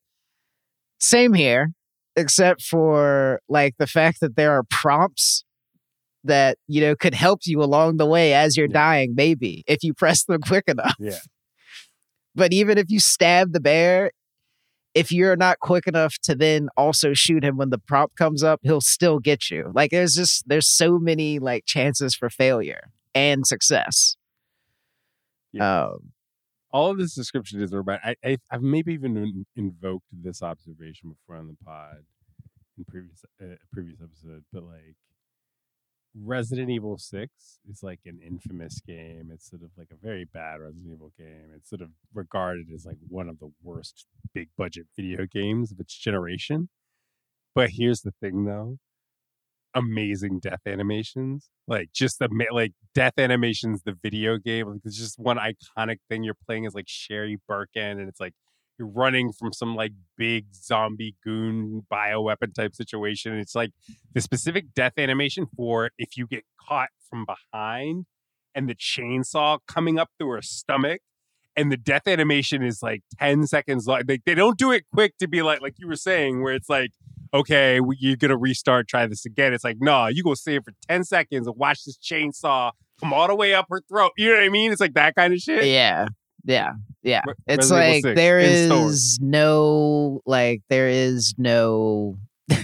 Same 1.00 1.32
here, 1.34 1.72
except 2.16 2.62
for 2.62 3.40
like 3.48 3.74
the 3.78 3.86
fact 3.86 4.20
that 4.20 4.36
there 4.36 4.52
are 4.52 4.62
prompts 4.70 5.44
that 6.24 6.56
you 6.68 6.80
know 6.80 6.94
could 6.96 7.14
help 7.14 7.40
you 7.44 7.62
along 7.62 7.98
the 7.98 8.06
way 8.06 8.32
as 8.32 8.56
you're 8.56 8.66
Yeah. 8.68 8.72
dying 8.72 9.12
maybe 9.14 9.62
if 9.66 9.82
you 9.82 9.92
press 9.92 10.24
them 10.24 10.40
quick 10.46 10.64
enough. 10.68 10.94
Yeah, 10.98 11.18
but 12.34 12.52
even 12.52 12.78
if 12.78 12.86
you 12.88 12.98
stab 13.00 13.52
the 13.52 13.60
bear 13.60 14.10
if 14.94 15.10
you're 15.10 15.34
not 15.36 15.58
quick 15.58 15.86
enough 15.88 16.14
to 16.22 16.34
then 16.36 16.68
also 16.76 17.12
shoot 17.14 17.44
him 17.44 17.56
when 17.56 17.70
the 17.70 17.78
prompt 17.78 18.16
comes 18.16 18.42
up 18.44 18.60
he'll 18.62 18.80
still 18.80 19.18
get 19.18 19.50
you. 19.50 19.70
Like 19.74 19.90
there's 19.90 20.14
just 20.14 20.48
there's 20.48 20.68
so 20.68 20.98
many 20.98 21.38
like 21.40 21.64
chances 21.66 22.14
for 22.14 22.30
failure 22.30 22.90
and 23.14 23.46
success. 23.46 24.16
Um 25.60 26.13
all 26.74 26.90
of 26.90 26.98
this 26.98 27.14
description 27.14 27.62
is 27.62 27.72
about. 27.72 28.00
I, 28.04 28.16
I 28.24 28.36
I've 28.50 28.62
maybe 28.62 28.92
even 28.92 29.46
invoked 29.54 30.06
this 30.12 30.42
observation 30.42 31.10
before 31.10 31.36
on 31.36 31.46
the 31.46 31.56
pod 31.64 31.98
in 32.76 32.84
previous 32.84 33.24
uh, 33.40 33.54
previous 33.72 34.00
episode, 34.02 34.44
but 34.52 34.64
like 34.64 34.96
Resident 36.20 36.70
Evil 36.70 36.98
Six 36.98 37.60
is 37.70 37.84
like 37.84 38.00
an 38.06 38.18
infamous 38.26 38.80
game. 38.80 39.30
It's 39.32 39.48
sort 39.48 39.62
of 39.62 39.70
like 39.78 39.88
a 39.92 40.04
very 40.04 40.24
bad 40.24 40.60
Resident 40.60 40.92
Evil 40.92 41.12
game. 41.16 41.52
It's 41.54 41.70
sort 41.70 41.80
of 41.80 41.90
regarded 42.12 42.66
as 42.74 42.84
like 42.84 42.98
one 43.08 43.28
of 43.28 43.38
the 43.38 43.52
worst 43.62 44.06
big 44.34 44.48
budget 44.58 44.86
video 44.96 45.26
games 45.26 45.70
of 45.70 45.78
its 45.78 45.96
generation. 45.96 46.70
But 47.54 47.70
here's 47.70 48.00
the 48.00 48.14
thing, 48.20 48.46
though 48.46 48.78
amazing 49.74 50.40
death 50.40 50.60
animations. 50.66 51.48
Like 51.66 51.90
just 51.92 52.18
the 52.18 52.28
like 52.52 52.72
death 52.94 53.14
animations, 53.18 53.82
the 53.84 53.96
video 54.02 54.38
game. 54.38 54.68
Like 54.68 54.80
it's 54.84 54.98
just 54.98 55.18
one 55.18 55.38
iconic 55.38 55.98
thing 56.08 56.22
you're 56.22 56.36
playing 56.46 56.64
is 56.64 56.74
like 56.74 56.88
Sherry 56.88 57.38
Birkin, 57.48 57.98
and 57.98 58.08
it's 58.08 58.20
like 58.20 58.34
you're 58.78 58.88
running 58.88 59.32
from 59.32 59.52
some 59.52 59.74
like 59.74 59.92
big 60.16 60.46
zombie 60.54 61.14
goon 61.22 61.86
bioweapon 61.92 62.54
type 62.54 62.74
situation. 62.74 63.32
And 63.32 63.40
it's 63.40 63.54
like 63.54 63.70
the 64.12 64.20
specific 64.20 64.74
death 64.74 64.94
animation 64.98 65.46
for 65.56 65.90
if 65.98 66.16
you 66.16 66.26
get 66.26 66.44
caught 66.60 66.90
from 67.08 67.24
behind 67.24 68.06
and 68.54 68.68
the 68.68 68.74
chainsaw 68.74 69.58
coming 69.66 69.98
up 69.98 70.10
through 70.18 70.30
her 70.30 70.42
stomach. 70.42 71.00
And 71.56 71.70
the 71.70 71.76
death 71.76 72.08
animation 72.08 72.64
is 72.64 72.82
like 72.82 73.02
10 73.20 73.46
seconds 73.46 73.86
long. 73.86 74.02
They, 74.06 74.18
they 74.26 74.34
don't 74.34 74.58
do 74.58 74.72
it 74.72 74.86
quick 74.92 75.16
to 75.18 75.28
be 75.28 75.40
like, 75.40 75.60
like 75.60 75.74
you 75.78 75.86
were 75.86 75.94
saying, 75.94 76.42
where 76.42 76.52
it's 76.52 76.68
like, 76.68 76.90
okay, 77.34 77.80
you're 77.98 78.16
gonna 78.16 78.36
restart, 78.38 78.88
try 78.88 79.06
this 79.06 79.26
again. 79.26 79.52
It's 79.52 79.64
like, 79.64 79.78
no, 79.80 80.06
you 80.06 80.22
go 80.22 80.34
stay 80.34 80.58
for 80.60 80.72
10 80.88 81.04
seconds 81.04 81.46
and 81.46 81.56
watch 81.56 81.84
this 81.84 81.98
chainsaw 81.98 82.70
come 83.00 83.12
all 83.12 83.26
the 83.26 83.34
way 83.34 83.52
up 83.54 83.66
her 83.70 83.80
throat. 83.88 84.12
You 84.16 84.30
know 84.30 84.36
what 84.36 84.44
I 84.44 84.48
mean? 84.48 84.70
It's 84.72 84.80
like 84.80 84.94
that 84.94 85.14
kind 85.16 85.32
of 85.34 85.40
shit. 85.40 85.64
yeah 85.66 86.06
yeah 86.46 86.72
Yeah, 87.02 87.22
Re- 87.26 87.34
it's 87.46 87.70
Resident 87.70 87.94
like 87.94 88.02
6 88.04 88.16
there 88.16 88.38
is 88.38 89.18
no 89.20 90.20
like 90.26 90.62
there 90.68 90.88
is 90.88 91.34
no 91.38 92.18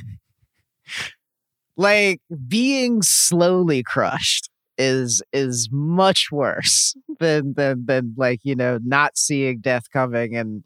like 1.76 2.20
being 2.46 3.02
slowly 3.02 3.82
crushed 3.82 4.50
is 4.78 5.22
is 5.32 5.68
much 5.72 6.28
worse 6.30 6.94
than 7.20 7.54
than 7.54 7.84
than 7.86 8.14
like 8.16 8.40
you 8.42 8.54
know 8.54 8.78
not 8.84 9.16
seeing 9.16 9.58
death 9.60 9.84
coming 9.92 10.36
and 10.36 10.62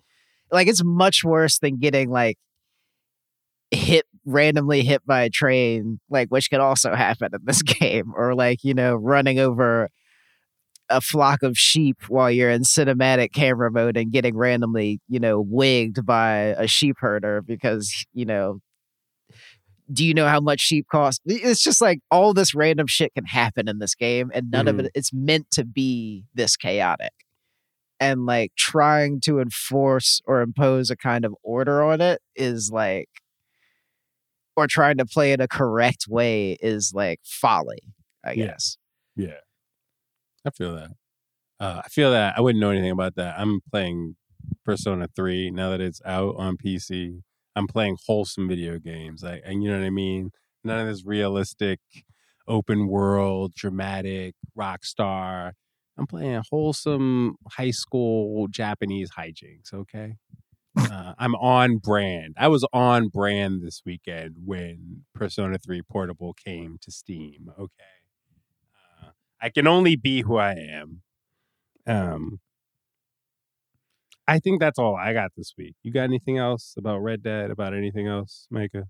like 0.50 0.68
it's 0.68 0.84
much 0.84 1.24
worse 1.24 1.58
than 1.58 1.78
getting 1.78 2.10
like 2.10 2.36
hit 3.74 4.06
randomly 4.26 4.82
hit 4.82 5.04
by 5.04 5.22
a 5.22 5.30
train 5.30 6.00
like 6.08 6.28
which 6.28 6.50
could 6.50 6.60
also 6.60 6.94
happen 6.94 7.28
in 7.34 7.40
this 7.44 7.62
game 7.62 8.12
or 8.16 8.34
like 8.34 8.64
you 8.64 8.74
know 8.74 8.94
running 8.94 9.38
over 9.38 9.90
a 10.88 11.00
flock 11.00 11.42
of 11.42 11.56
sheep 11.56 11.96
while 12.08 12.30
you're 12.30 12.50
in 12.50 12.62
cinematic 12.62 13.32
camera 13.32 13.70
mode 13.70 13.96
and 13.96 14.12
getting 14.12 14.36
randomly, 14.36 15.00
you 15.08 15.18
know, 15.18 15.40
wigged 15.40 16.04
by 16.04 16.54
a 16.58 16.66
sheep 16.66 16.96
herder 16.98 17.42
because, 17.42 18.04
you 18.12 18.24
know, 18.24 18.60
do 19.92 20.04
you 20.04 20.14
know 20.14 20.26
how 20.26 20.40
much 20.40 20.60
sheep 20.60 20.86
cost? 20.90 21.20
It's 21.26 21.62
just 21.62 21.80
like 21.80 22.00
all 22.10 22.32
this 22.32 22.54
random 22.54 22.86
shit 22.86 23.14
can 23.14 23.26
happen 23.26 23.68
in 23.68 23.78
this 23.78 23.94
game 23.94 24.30
and 24.34 24.50
none 24.50 24.68
of 24.68 24.78
it 24.78 24.82
mm-hmm. 24.82 24.98
it's 24.98 25.12
meant 25.12 25.50
to 25.52 25.64
be 25.64 26.24
this 26.34 26.56
chaotic. 26.56 27.12
And 28.00 28.26
like 28.26 28.52
trying 28.56 29.20
to 29.22 29.40
enforce 29.40 30.20
or 30.26 30.42
impose 30.42 30.90
a 30.90 30.96
kind 30.96 31.24
of 31.24 31.34
order 31.42 31.82
on 31.82 32.00
it 32.00 32.20
is 32.34 32.70
like 32.72 33.08
or 34.56 34.66
trying 34.66 34.98
to 34.98 35.06
play 35.06 35.32
it 35.32 35.40
a 35.40 35.48
correct 35.48 36.06
way 36.08 36.56
is 36.60 36.92
like 36.94 37.20
folly, 37.24 37.82
I 38.24 38.32
Yeah. 38.32 38.46
guess. 38.46 38.76
Yeah. 39.16 39.40
I 40.44 40.50
feel 40.50 40.74
that. 40.74 40.90
Uh, 41.60 41.82
I 41.84 41.88
feel 41.88 42.10
that 42.12 42.34
I 42.36 42.40
wouldn't 42.40 42.60
know 42.60 42.70
anything 42.70 42.90
about 42.90 43.14
that. 43.16 43.38
I'm 43.38 43.60
playing 43.70 44.16
Persona 44.64 45.08
3 45.14 45.50
now 45.50 45.70
that 45.70 45.80
it's 45.80 46.02
out 46.04 46.36
on 46.36 46.56
PC. 46.56 47.22
I'm 47.56 47.66
playing 47.68 47.96
wholesome 48.06 48.48
video 48.48 48.78
games. 48.78 49.22
Like, 49.22 49.42
and 49.44 49.62
you 49.62 49.70
know 49.70 49.78
what 49.78 49.86
I 49.86 49.90
mean? 49.90 50.30
None 50.64 50.80
of 50.80 50.86
this 50.86 51.04
realistic, 51.04 51.80
open 52.48 52.88
world, 52.88 53.54
dramatic, 53.54 54.34
Rockstar. 54.58 55.52
I'm 55.96 56.06
playing 56.06 56.42
wholesome 56.50 57.36
high 57.52 57.70
school 57.70 58.48
Japanese 58.48 59.12
hijinks, 59.12 59.72
okay? 59.72 60.16
Uh, 60.76 61.14
I'm 61.18 61.34
on 61.36 61.78
brand. 61.78 62.34
I 62.38 62.48
was 62.48 62.66
on 62.72 63.08
brand 63.08 63.62
this 63.62 63.82
weekend 63.84 64.36
when 64.44 65.04
Persona 65.14 65.58
3 65.58 65.82
Portable 65.82 66.32
came 66.32 66.78
to 66.82 66.90
Steam, 66.90 67.50
okay? 67.58 67.84
Uh, 69.02 69.10
I 69.40 69.50
can 69.50 69.66
only 69.66 69.96
be 69.96 70.22
who 70.22 70.36
I 70.36 70.52
am. 70.52 71.02
Um, 71.86 72.40
I 74.26 74.38
think 74.38 74.60
that's 74.60 74.78
all 74.78 74.96
I 74.96 75.12
got 75.12 75.32
this 75.36 75.54
week. 75.56 75.74
You 75.82 75.92
got 75.92 76.04
anything 76.04 76.38
else 76.38 76.74
about 76.78 76.98
Red 76.98 77.22
Dead? 77.22 77.50
About 77.50 77.74
anything 77.74 78.06
else, 78.08 78.46
Micah? 78.50 78.84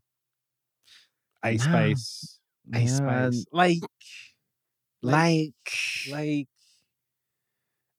Ice 1.42 1.66
No. 1.66 1.72
Spice, 1.72 2.38
Ice 2.72 3.00
Man, 3.00 3.32
Spice, 3.32 3.46
like, 3.52 3.82
like 5.02 5.54
like, 6.10 6.48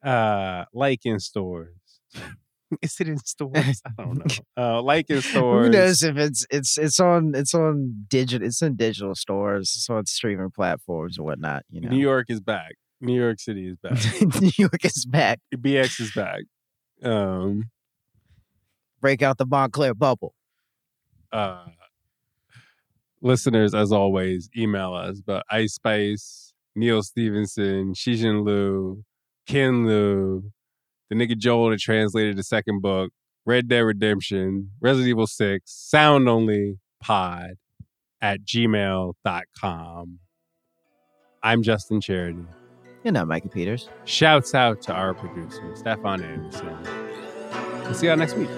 uh, 0.03 0.65
like 0.73 1.05
in 1.05 1.19
stores. 1.19 2.01
Is 2.81 2.99
it 2.99 3.07
in 3.07 3.17
stores? 3.17 3.81
I 3.85 3.91
don't 3.97 4.17
know. 4.57 4.63
Uh, 4.77 4.81
like 4.81 5.09
in 5.09 5.21
stores. 5.21 5.67
Who 5.67 5.71
knows 5.71 6.03
if 6.03 6.17
it's 6.17 6.45
it's 6.49 6.77
it's 6.77 6.99
on 6.99 7.33
it's 7.35 7.53
on 7.53 8.05
digital 8.09 8.47
it's 8.47 8.61
in 8.61 8.75
digital 8.75 9.15
stores, 9.15 9.73
it's 9.75 9.89
on 9.89 10.05
streaming 10.05 10.51
platforms 10.51 11.17
and 11.17 11.25
whatnot. 11.25 11.63
You 11.69 11.81
know, 11.81 11.89
New 11.89 11.99
York 11.99 12.27
is 12.29 12.39
back. 12.41 12.75
New 13.01 13.19
York 13.19 13.39
City 13.39 13.67
is 13.67 13.77
back. 13.77 13.99
New 14.41 14.51
York 14.57 14.83
is 14.85 15.05
back. 15.05 15.39
BX 15.53 15.99
is 16.01 16.11
back. 16.13 16.41
Um, 17.03 17.69
Break 19.01 19.21
out 19.21 19.37
the 19.37 19.45
Moncler 19.45 19.95
bubble. 19.97 20.33
uh, 21.31 21.65
listeners, 23.21 23.73
as 23.75 23.91
always, 23.91 24.49
email 24.57 24.93
us. 24.93 25.21
But 25.21 25.45
Ice 25.51 25.73
Spice, 25.75 26.53
Neal 26.75 27.03
Stephenson, 27.03 27.93
Cixin 27.93 28.45
Liu, 28.45 29.03
Ken 29.47 29.85
Liu, 29.85 30.51
the 31.09 31.15
nigga 31.15 31.37
Joel 31.37 31.69
that 31.71 31.79
translated 31.79 32.37
the 32.37 32.43
second 32.43 32.81
book, 32.81 33.11
Red 33.45 33.67
Dead 33.67 33.79
Redemption, 33.79 34.71
Resident 34.81 35.09
Evil 35.09 35.27
6, 35.27 35.63
Sound 35.65 36.27
Only 36.27 36.79
Pod 37.01 37.51
at 38.21 38.41
gmail.com. 38.41 40.19
I'm 41.43 41.61
Justin 41.61 42.01
Charity. 42.01 42.45
You 43.03 43.11
know, 43.11 43.23
Mikey 43.23 43.49
Peters. 43.49 43.87
Shouts 44.05 44.55
out 44.55 44.81
to 44.83 44.93
our 44.93 45.13
producer, 45.13 45.75
Stefan 45.75 46.23
Anderson. 46.23 46.75
We'll 47.83 47.93
see 47.93 48.07
y'all 48.07 48.17
next 48.17 48.35
week. 48.35 48.49